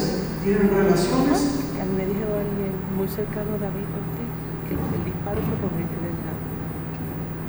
tienen 0.43 0.69
relaciones. 0.69 1.39
A 1.79 1.83
mí 1.87 1.93
me 1.97 2.05
dijo 2.11 2.27
alguien 2.35 2.73
muy 2.97 3.07
cercano 3.07 3.55
a 3.55 3.59
David 3.63 3.87
Ortiz 3.95 4.31
que 4.67 4.73
el 4.75 5.03
disparo 5.07 5.39
fue 5.47 5.55
por 5.63 5.71
mi 5.75 5.83
infidelidad. 5.87 6.37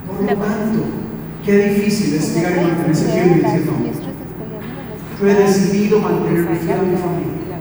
Por 0.06 0.16
lo 0.22 0.34
tanto, 0.38 0.78
qué 1.44 1.54
difícil 1.74 2.14
es 2.14 2.34
llegar 2.34 2.52
y 2.52 2.60
mantenerse 2.62 3.04
fiel 3.10 3.28
y 3.38 3.40
decir 3.40 3.66
no. 3.66 4.04
Yo 5.20 5.28
he 5.30 5.34
decidido 5.34 6.00
mantenerme 6.00 6.56
fiel 6.56 6.78
a 6.78 6.82
mi 6.82 6.96
familia. 6.96 7.58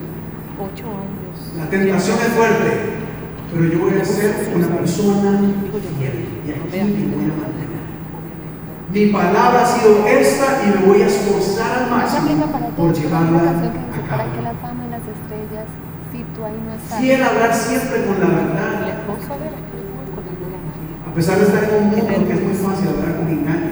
Ocho 0.60 0.86
años. 0.90 1.36
La 1.58 1.70
tentación 1.70 2.18
es 2.20 2.34
fuerte, 2.34 2.70
pero 3.54 3.66
yo 3.72 3.80
voy 3.80 3.94
a 4.02 4.06
ser 4.06 4.52
una 4.56 4.68
persona 4.68 5.40
fiel 6.00 6.23
y 6.46 6.52
aquí 6.52 6.78
me 6.84 7.16
voy 7.16 7.26
a 7.26 7.36
mantener. 7.42 7.84
Mi 8.92 9.06
palabra 9.08 9.64
ha 9.64 9.66
sido 9.66 10.06
esta 10.06 10.62
y 10.64 10.68
me 10.70 10.86
voy 10.86 11.02
a 11.02 11.08
esforzar 11.08 11.84
al 11.84 11.90
máximo 11.90 12.46
por 12.78 12.94
llevarla 12.94 13.40
a 13.40 14.10
cabo. 14.10 14.24
a 17.22 17.28
hablar 17.28 17.54
siempre 17.56 18.06
con 18.06 18.20
la 18.20 18.28
verdad, 18.28 19.04
a 21.08 21.16
pesar 21.16 21.38
de 21.38 21.46
estar 21.46 21.64
en 21.64 21.76
un 21.76 21.90
mundo 21.90 22.28
que 22.28 22.34
es 22.34 22.42
muy 22.42 22.54
fácil 22.54 22.90
hablar 22.90 23.18
con 23.18 23.30
engaño. 23.30 23.72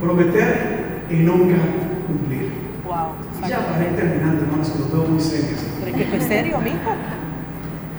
Prometer 0.00 1.04
y 1.10 1.14
nunca 1.16 1.56
cumplir. 2.06 2.50
Wow. 2.84 3.12
Y 3.44 3.48
ya 3.48 3.66
para 3.66 3.84
ir 3.84 3.96
terminando, 3.96 4.42
hermanos, 4.42 4.70
que 4.70 4.78
los 4.78 4.92
veo 4.92 5.04
muy 5.04 5.20
serios. 5.20 5.60
Pero 5.84 6.10
que 6.10 6.20
serio, 6.20 6.58
mijo. 6.58 6.96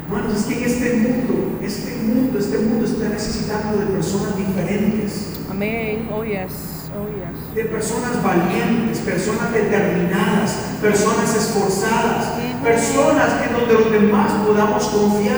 Hermanos, 0.07 0.39
es 0.39 0.45
que 0.45 0.57
en 0.57 0.63
este 0.63 0.93
mundo, 0.95 1.59
este 1.63 1.95
mundo, 2.03 2.39
este 2.39 2.57
mundo 2.57 2.85
está 2.85 3.09
necesitando 3.09 3.79
de 3.79 3.85
personas 3.87 4.35
diferentes, 4.37 5.33
Amén. 5.49 6.09
Oh 6.11 6.23
yes. 6.23 6.89
Oh 6.93 7.07
yes. 7.07 7.55
de 7.55 7.65
personas 7.65 8.21
valientes, 8.21 8.99
personas 8.99 9.51
determinadas, 9.53 10.51
personas 10.81 11.35
esforzadas, 11.35 12.33
personas 12.63 13.29
en 13.47 13.53
donde 13.53 13.73
los 13.73 13.91
demás 13.91 14.31
podamos 14.45 14.83
confiar. 14.85 15.37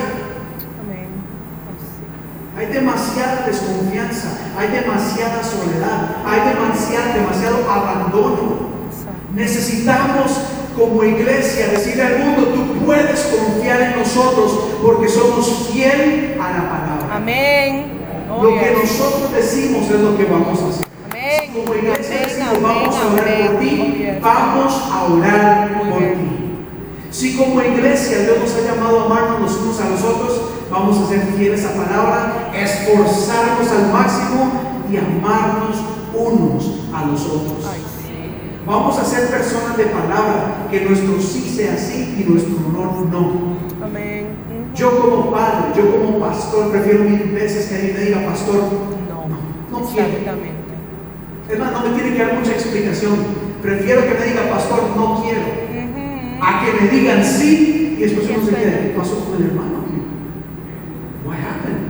Amén. 0.82 1.08
Hay 2.58 2.66
demasiada 2.68 3.46
desconfianza, 3.46 4.30
hay 4.58 4.70
demasiada 4.70 5.44
soledad, 5.44 6.16
hay 6.26 6.54
demasiado, 6.54 7.14
demasiado 7.14 7.72
abandono. 7.72 8.66
Necesitamos 9.34 10.32
como 10.76 11.04
iglesia 11.04 11.68
decirle 11.70 12.04
al 12.04 12.20
mundo, 12.20 12.42
tú 12.54 12.86
puedes 12.86 13.20
confiar 13.22 13.82
en 13.82 14.00
nosotros 14.00 14.60
porque 14.82 15.08
somos 15.08 15.70
fiel 15.72 16.36
a 16.40 16.52
la 16.52 16.70
palabra. 16.70 17.16
Amén. 17.16 17.86
Oh 18.30 18.44
Lo 18.44 18.50
que 18.60 18.72
nosotros 18.72 19.32
decimos 19.34 19.86
es 19.90 20.00
lo 20.02 20.18
que 20.18 20.26
vamos 20.26 20.62
a 20.62 20.68
hacer. 20.70 20.86
Amén. 21.10 21.52
Como 21.54 21.74
iglesia 21.76 22.16
Amén, 22.18 22.28
decimos, 22.28 22.50
amén, 22.50 22.62
vamos 22.64 22.96
a 22.96 23.14
orar 23.14 23.52
por 23.52 23.60
ti, 23.60 24.08
Oh, 24.18 24.22
vamos 24.22 24.74
a 24.92 25.04
orar 25.06 25.72
Muy 25.78 25.90
por 25.92 26.00
bien. 26.00 26.14
ti. 26.16 26.36
Si 27.12 27.38
como 27.38 27.62
iglesia 27.62 28.20
Dios 28.20 28.38
nos 28.42 28.54
ha 28.56 28.76
llamado 28.76 29.00
a 29.00 29.06
amarnos 29.06 29.42
los 29.42 29.62
unos 29.62 29.80
a 29.80 29.90
los 29.90 30.02
otros, 30.04 30.42
vamos 30.70 30.98
a 31.00 31.08
ser 31.08 31.22
fieles 31.38 31.64
a 31.66 31.70
palabra, 31.74 32.52
esforzarnos 32.54 33.68
al 33.72 33.94
máximo 33.94 34.52
y 34.92 34.98
amarnos 34.98 35.78
unos 36.14 36.66
a 36.94 37.06
los 37.06 37.22
otros. 37.26 37.66
Ay. 37.72 37.82
Vamos 38.66 38.98
a 38.98 39.06
ser 39.06 39.30
personas 39.30 39.78
de 39.78 39.86
palabra, 39.86 40.68
que 40.72 40.82
nuestro 40.82 41.20
sí 41.22 41.42
sea 41.56 41.78
sí 41.78 42.16
y 42.20 42.30
nuestro 42.30 42.56
no 42.74 43.06
no. 43.12 43.86
Amén. 43.86 44.26
Yo 44.76 45.00
como 45.00 45.32
padre, 45.32 45.72
yo 45.76 45.92
como 45.92 46.20
pastor, 46.20 46.72
prefiero 46.72 47.04
mil 47.04 47.32
veces 47.32 47.68
que 47.68 47.76
alguien 47.76 47.94
me 47.94 48.00
diga, 48.06 48.26
pastor, 48.26 48.56
No. 49.08 49.28
no, 49.28 49.80
no 49.80 49.88
quiero. 49.88 50.08
Exactamente. 50.08 50.56
Es 51.50 51.60
más, 51.60 51.72
no 51.72 51.82
me 51.82 52.00
tiene 52.00 52.18
que 52.18 52.24
dar 52.26 52.34
mucha 52.40 52.52
explicación. 52.52 53.14
Prefiero 53.62 54.02
que 54.02 54.14
me 54.16 54.26
diga, 54.26 54.50
pastor, 54.50 54.82
no 54.98 55.22
quiero, 55.22 55.42
a 56.42 56.66
que 56.66 56.82
me 56.82 56.90
digan 56.90 57.24
sí 57.24 57.96
y 57.98 58.02
después 58.02 58.28
uno 58.30 58.46
se 58.46 58.56
queda, 58.56 58.80
¿qué 58.82 58.94
pasó 58.98 59.26
con 59.26 59.36
el 59.42 59.50
hermano? 59.50 59.76
What 61.26 61.36
happened? 61.36 61.86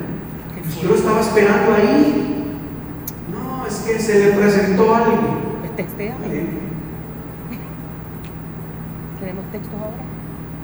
Qué 0.56 0.62
Pues 0.62 0.82
yo 0.82 0.90
lo 0.90 0.96
estaba 0.96 1.22
esperando 1.22 1.74
ahí. 1.74 2.58
No, 3.32 3.66
es 3.66 3.76
que 3.78 4.00
se 4.00 4.20
le 4.20 4.32
presentó 4.34 4.94
algo. 4.94 5.46
Textéame. 5.76 6.65
Tenemos 9.26 9.52
textos 9.52 9.74
ahora. 9.74 10.06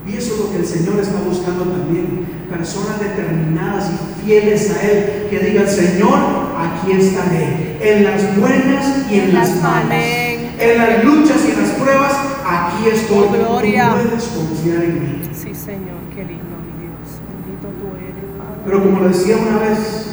Y 0.06 0.16
eso 0.16 0.34
es 0.34 0.40
lo 0.40 0.50
que 0.52 0.58
el 0.58 0.66
Señor 0.66 1.00
está 1.00 1.18
buscando 1.18 1.64
también. 1.64 2.28
Personas 2.48 3.00
determinadas 3.00 3.90
y 3.90 4.24
fieles 4.24 4.70
a 4.70 4.88
Él 4.88 5.26
que 5.28 5.38
digan, 5.40 5.66
Señor, 5.66 6.16
aquí 6.56 6.92
estaré. 6.92 7.76
En 7.80 8.04
las 8.04 8.38
buenas 8.38 9.10
y 9.10 9.18
en 9.18 9.34
las 9.34 9.60
malas. 9.60 9.86
Amén. 9.86 10.54
En 10.60 10.78
las 10.78 11.04
luchas 11.04 11.44
y 11.44 11.50
en 11.50 11.60
las 11.60 11.70
pruebas, 11.72 12.12
aquí 12.46 12.88
estoy. 12.88 13.26
Oh, 13.26 13.32
gloria. 13.32 13.96
Puedes 13.96 14.24
confiar 14.26 14.84
en 14.84 15.00
mí. 15.00 15.22
Sí, 15.34 15.52
Señor, 15.52 15.98
qué 16.14 16.22
lindo, 16.22 16.54
mi 16.62 16.86
Dios. 16.86 17.18
Bendito 17.26 17.66
tú 17.82 17.96
eres, 17.98 18.30
Padre. 18.38 18.60
Pero 18.64 18.84
como 18.84 19.00
lo 19.00 19.08
decía 19.08 19.38
una 19.38 19.58
vez, 19.58 20.06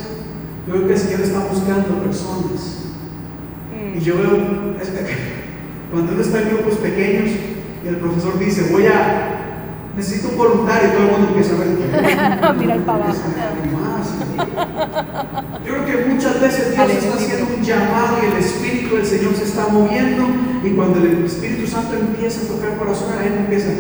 yo 0.66 0.74
creo 0.74 0.88
que 0.88 0.94
el 0.94 1.00
Señor 1.00 1.22
está 1.22 1.40
buscando 1.46 2.02
personas. 2.02 2.90
Mm. 3.70 3.96
Y 3.96 4.02
yo 4.02 4.18
veo, 4.18 4.40
cuando 5.92 6.14
uno 6.14 6.22
está 6.22 6.42
en 6.42 6.50
grupos 6.50 6.80
pequeños 6.80 7.30
y 7.84 7.88
el 7.88 7.98
profesor 7.98 8.38
dice, 8.40 8.70
voy 8.72 8.86
a, 8.88 9.92
necesito 9.96 10.30
un 10.30 10.38
voluntario, 10.38 10.90
y 10.90 10.92
todo 10.92 11.04
el 11.06 11.12
mundo 11.12 11.28
empieza 11.30 11.56
a 11.56 11.60
ver. 11.60 11.70
Mira 12.58 12.76
el 12.76 12.90
abajo. 12.90 13.14
Yo 15.66 15.74
creo 15.74 15.86
que 15.86 16.06
muchas 16.10 16.42
veces 16.42 16.76
Dios 16.76 16.90
está 16.90 17.16
haciendo 17.16 17.56
un 17.56 17.64
llamado 17.64 18.18
y 18.24 18.26
el 18.32 18.38
Espíritu 18.38 18.96
del 18.96 19.06
Señor 19.06 19.36
se 19.36 19.44
está 19.44 19.68
moviendo 19.68 20.26
y 20.64 20.72
cuando 20.72 21.00
el 21.00 21.24
Espíritu 21.26 21.68
Santo 21.68 21.96
empieza 21.96 22.42
a 22.42 22.48
tocar 22.56 22.78
corazón, 22.78 23.16
la 23.16 23.22
gente 23.24 23.40
empieza, 23.40 23.68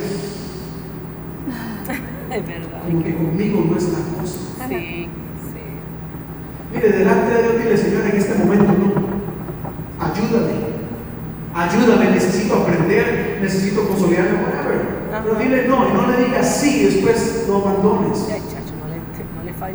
Es 2.31 2.45
verdad. 2.45 2.81
como 2.85 3.03
que 3.03 3.15
conmigo 3.15 3.65
no 3.69 3.75
es 3.77 3.83
la 3.85 3.99
cosa. 4.21 4.37
Sí, 4.67 5.07
sí. 5.07 5.63
Mire, 6.73 6.89
delante 6.99 7.33
de 7.33 7.41
Dios 7.41 7.57
dile, 7.57 7.77
Señor, 7.77 8.05
en 8.05 8.17
este 8.17 8.35
momento 8.35 8.65
no. 8.65 8.93
Ayúdame. 10.05 10.78
Ayúdame, 11.59 12.11
necesito 12.11 12.55
aprender, 12.55 13.39
necesito 13.41 13.85
consolidarme, 13.87 14.39
whatever. 14.43 14.79
Pero 15.11 15.35
dile 15.35 15.67
no 15.67 15.89
y 15.89 15.93
no 15.93 16.07
le 16.07 16.23
digas 16.23 16.55
sí, 16.61 16.85
después 16.85 17.43
lo 17.47 17.57
abandones. 17.57 18.25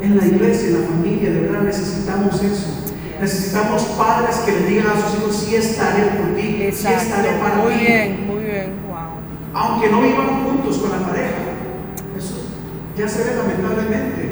En 0.01 0.16
la 0.16 0.27
iglesia, 0.27 0.68
en 0.68 0.81
la 0.81 0.88
familia, 0.88 1.31
de 1.31 1.40
verdad 1.40 1.61
necesitamos 1.62 2.42
eso. 2.42 2.67
Necesitamos 3.21 3.83
padres 3.98 4.37
que 4.38 4.52
le 4.52 4.67
digan 4.67 4.87
a 4.88 5.00
sus 5.00 5.19
hijos, 5.21 5.37
sí 5.37 5.54
estaré 5.56 6.04
por 6.17 6.35
ti, 6.35 6.42
sí 6.42 6.63
Exacto. 6.65 7.02
estaré 7.02 7.29
para 7.38 7.56
Muy 7.56 7.75
ti. 7.75 7.81
bien, 7.81 8.27
muy 8.27 8.44
bien. 8.44 8.73
Wow. 8.88 9.21
Aunque 9.63 9.88
no 9.90 10.00
vivan 10.00 10.44
juntos 10.44 10.79
con 10.79 10.90
la 10.90 11.06
pareja. 11.06 11.35
Eso 12.19 12.35
ya 12.96 13.08
se 13.08 13.25
ve 13.25 13.37
lamentablemente. 13.37 14.31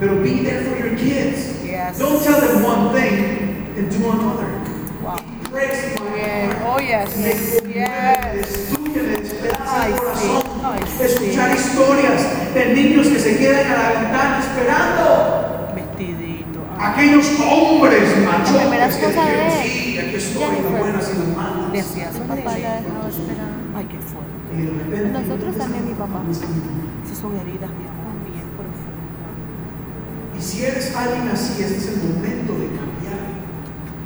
Pero 0.00 0.14
be 0.22 0.42
there 0.42 0.62
for 0.64 0.78
your 0.78 0.96
kids. 0.96 1.62
Yes. 1.64 1.98
Don't 1.98 2.22
tell 2.22 2.40
them 2.40 2.64
one 2.64 2.92
thing 2.98 3.72
and 3.76 3.90
do 3.90 4.10
another. 4.10 4.48
Wow. 5.02 5.16
Praise 5.16 5.22
my 5.22 5.22
Muy 5.22 5.22
bien. 5.22 5.22
heart. 5.22 5.43
Oh, 5.56 6.78
yes. 6.80 7.14
Yes. 7.14 8.74
despedaza 9.22 9.82
Ay, 9.82 9.92
el 9.92 9.98
corazón. 9.98 10.42
Escuchar 11.00 11.54
historias 11.54 12.54
de 12.54 12.74
niños 12.74 13.06
que 13.06 13.18
se 13.20 13.38
quedan 13.38 13.66
a 13.70 13.76
la 13.82 13.88
ventana 14.00 14.40
esperando. 14.40 15.72
Vestidito. 15.76 16.60
Ay, 16.76 16.92
Aquellos 16.92 17.30
hombres 17.40 18.24
machotes 18.24 18.96
que 18.96 19.06
dijeron, 19.06 19.50
sí, 19.62 19.98
aquí 19.98 20.16
estoy, 20.16 20.42
las 20.42 20.80
buenas 20.80 21.10
y 21.14 21.18
las 21.18 21.36
malas. 21.36 21.86
Papá 22.26 22.34
la 22.44 22.52
de- 22.52 22.58
dejaba 22.58 23.08
esperando. 23.08 23.78
Ay, 23.78 23.86
qué 23.86 23.98
fuerte. 23.98 25.08
Nosotros 25.12 25.56
también, 25.56 25.86
mi 25.86 25.94
papá. 25.94 26.20
Esas 26.30 27.18
son 27.18 27.32
heridas, 27.38 27.70
mi 27.70 27.86
amor, 27.86 28.14
bien 28.26 28.48
profundas. 28.58 30.36
Y 30.36 30.42
si 30.42 30.64
eres 30.64 30.96
alguien 30.96 31.28
así, 31.28 31.62
este 31.62 31.78
es 31.78 31.86
el 31.88 31.96
momento 32.02 32.52
de 32.54 32.66
cambiar. 32.74 33.22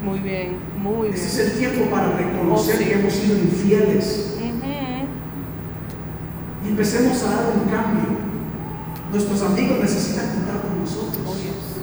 Muy 0.04 0.18
bien, 0.20 0.56
muy 0.82 1.08
Este 1.08 1.26
es 1.26 1.38
el 1.38 1.52
tiempo 1.58 1.90
para 1.90 2.12
reconocer 2.12 2.76
Oh, 2.76 2.78
sí. 2.78 2.84
que 2.84 2.94
hemos 2.94 3.12
sido 3.12 3.38
infieles 3.38 4.24
y 6.64 6.68
empecemos 6.70 7.22
a 7.22 7.30
dar 7.30 7.44
un 7.54 7.70
cambio. 7.70 8.18
Nuestros 9.12 9.42
amigos 9.42 9.78
necesitan 9.80 10.28
contar 10.34 10.60
con 10.60 10.80
nosotros. 10.80 11.16
Oh, 11.26 11.34
yes. 11.34 11.78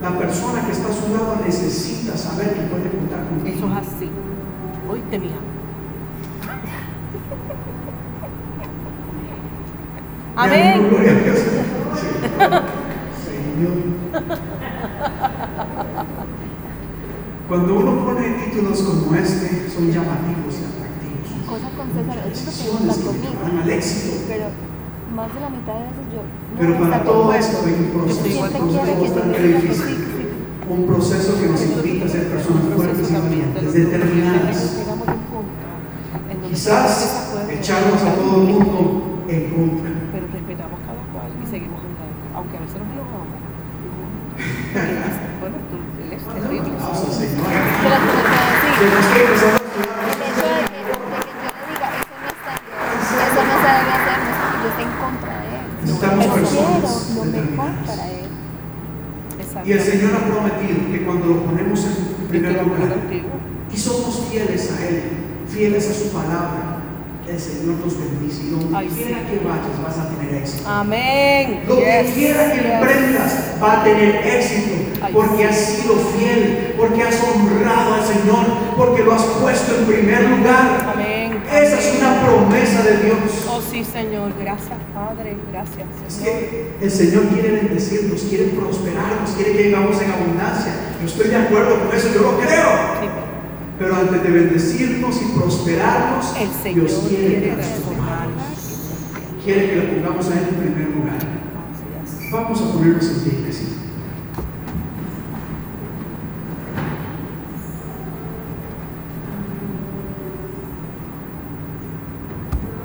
La 0.00 0.16
persona 0.16 0.64
que 0.66 0.72
está 0.72 0.88
a 0.88 0.92
su 0.92 1.12
lado 1.12 1.40
necesita 1.44 2.16
saber 2.16 2.54
que 2.54 2.60
puede 2.62 2.88
contar 2.90 3.24
con 3.26 3.44
Eso 3.46 3.66
es 3.66 3.72
así. 3.88 4.10
Oíste, 4.88 5.18
mija. 5.18 5.36
Amén. 10.36 10.90
Señor. 13.24 14.49
Cuando 17.50 17.74
uno 17.82 18.06
pone 18.06 18.30
títulos 18.46 18.78
como 18.80 19.10
este, 19.16 19.66
son 19.74 19.90
llamativos 19.90 20.54
y 20.54 20.62
atractivos. 20.70 21.50
Cosa 21.50 21.66
con 21.74 21.90
César, 21.90 22.22
es 22.30 22.46
lo 22.46 23.10
que 23.10 23.54
me 23.58 23.60
al 23.62 23.70
éxito. 23.70 24.22
Pero 24.28 24.46
más 25.16 25.34
de 25.34 25.40
la 25.40 25.50
mitad 25.50 25.74
de 25.74 25.82
veces 25.90 26.06
yo 26.14 26.22
no 26.22 26.54
Pero 26.60 26.78
para 26.78 27.02
todo 27.02 27.34
esto 27.34 27.58
hay 27.66 27.74
un 27.74 27.90
proceso, 27.90 28.14
estoy 28.14 28.30
¿Quién 28.30 28.36
igual 28.38 28.52
te 28.54 28.62
un 28.62 28.70
proceso 28.70 29.02
bastante 29.02 29.42
difícil. 29.42 29.98
Un 30.70 30.86
proceso 30.86 31.30
que 31.42 31.46
nos 31.50 31.62
invita 31.66 32.04
a 32.06 32.08
ser 32.08 32.28
personas 32.30 32.62
fuertes 32.76 33.10
y 33.10 33.14
valientes, 33.18 33.74
determinadas. 33.74 34.76
Quizás 36.48 37.34
echarnos 37.50 38.02
a 38.02 38.14
todo 38.14 38.42
el 38.42 38.46
mundo 38.46 39.26
en 39.26 39.42
contra. 39.50 39.90
Pero 40.14 40.26
respetamos 40.30 40.78
cada 40.86 41.02
cual 41.10 41.30
y 41.34 41.46
seguimos 41.50 41.82
andando, 41.82 42.14
aunque 42.30 42.56
a 42.56 42.60
veces 42.62 42.78
nos 42.78 42.90
enojamos. 42.94 43.42
Porque 44.70 44.94
es- 45.02 45.18
Bueno, 45.42 45.56
tú, 46.20 46.30
él 46.30 46.36
es 46.36 46.42
terrible. 46.42 46.70
Aplausos 46.76 47.08
al 47.08 47.28
Señor. 47.28 47.46
Pero. 47.82 48.20
Y 59.64 59.72
el 59.72 59.80
Señor 59.80 60.10
ha 60.14 60.24
prometido 60.26 60.90
que 60.90 61.04
cuando 61.04 61.26
lo 61.26 61.44
ponemos 61.44 61.84
en 61.84 62.28
primer 62.28 62.64
lugar 62.64 62.96
y 63.72 63.76
somos 63.76 64.26
fieles 64.30 64.72
a 64.72 64.88
Él, 64.88 65.02
fieles 65.48 65.90
a 65.90 65.94
su 65.94 66.08
palabra, 66.10 66.78
el 67.28 67.38
Señor 67.38 67.76
nos 67.84 67.98
bendice. 67.98 68.44
Y 68.44 68.50
donde 68.50 68.76
Ay, 68.76 68.88
quiera 68.88 69.18
sí. 69.18 69.26
que 69.30 69.44
vayas 69.46 69.82
vas 69.82 69.98
a 69.98 70.08
tener 70.08 70.34
éxito. 70.42 70.68
Amén. 70.68 71.60
Yes, 71.68 72.14
quiera 72.14 72.52
que 72.52 72.58
yes. 72.58 72.72
emprendas 72.72 73.52
va 73.62 73.80
a 73.80 73.84
tener 73.84 74.26
éxito 74.26 74.69
porque 75.12 75.44
has 75.44 75.56
sido 75.58 75.94
fiel, 76.16 76.74
porque 76.76 77.02
has 77.02 77.22
honrado 77.22 77.94
al 77.94 78.04
Señor, 78.04 78.44
porque 78.76 79.04
lo 79.04 79.12
has 79.12 79.22
puesto 79.22 79.76
en 79.76 79.84
primer 79.86 80.22
lugar. 80.30 80.92
Amén. 80.94 81.42
Esa 81.50 81.78
es 81.78 81.98
una 81.98 82.20
promesa 82.22 82.82
de 82.82 82.98
Dios. 83.04 83.18
Oh, 83.48 83.60
sí, 83.60 83.84
Señor. 83.84 84.32
Gracias, 84.40 84.78
Padre. 84.94 85.36
Gracias, 85.50 85.86
Es 86.06 86.14
Señor. 86.14 86.32
que 86.38 86.74
el 86.80 86.90
Señor 86.90 87.24
quiere 87.26 87.50
bendecirnos, 87.52 88.20
quiere 88.22 88.44
prosperarnos, 88.44 89.30
quiere 89.36 89.56
que 89.56 89.62
vivamos 89.64 90.00
en 90.00 90.10
abundancia. 90.12 90.72
Yo 91.00 91.06
estoy 91.06 91.28
de 91.28 91.36
acuerdo 91.36 91.80
con 91.80 91.96
eso, 91.96 92.08
yo 92.14 92.22
lo 92.22 92.38
creo. 92.38 92.68
Sí, 93.00 93.08
pero 93.78 93.96
antes 93.96 94.22
de 94.22 94.30
bendecirnos 94.30 95.16
y 95.22 95.38
prosperarnos, 95.38 96.36
el 96.38 96.50
Señor 96.62 96.86
Dios 96.86 97.04
quiere 97.08 97.26
quiere 97.26 97.56
transformarnos. 97.56 98.42
Quiere 99.44 99.70
que 99.70 99.76
le 99.76 99.82
pongamos 99.82 100.26
a 100.28 100.32
Él 100.34 100.46
en 100.50 100.54
primer 100.54 100.88
lugar. 100.90 101.18
Vamos 102.30 102.60
a 102.62 102.72
ponernos 102.72 103.04
en 103.08 103.20
pie. 103.22 103.49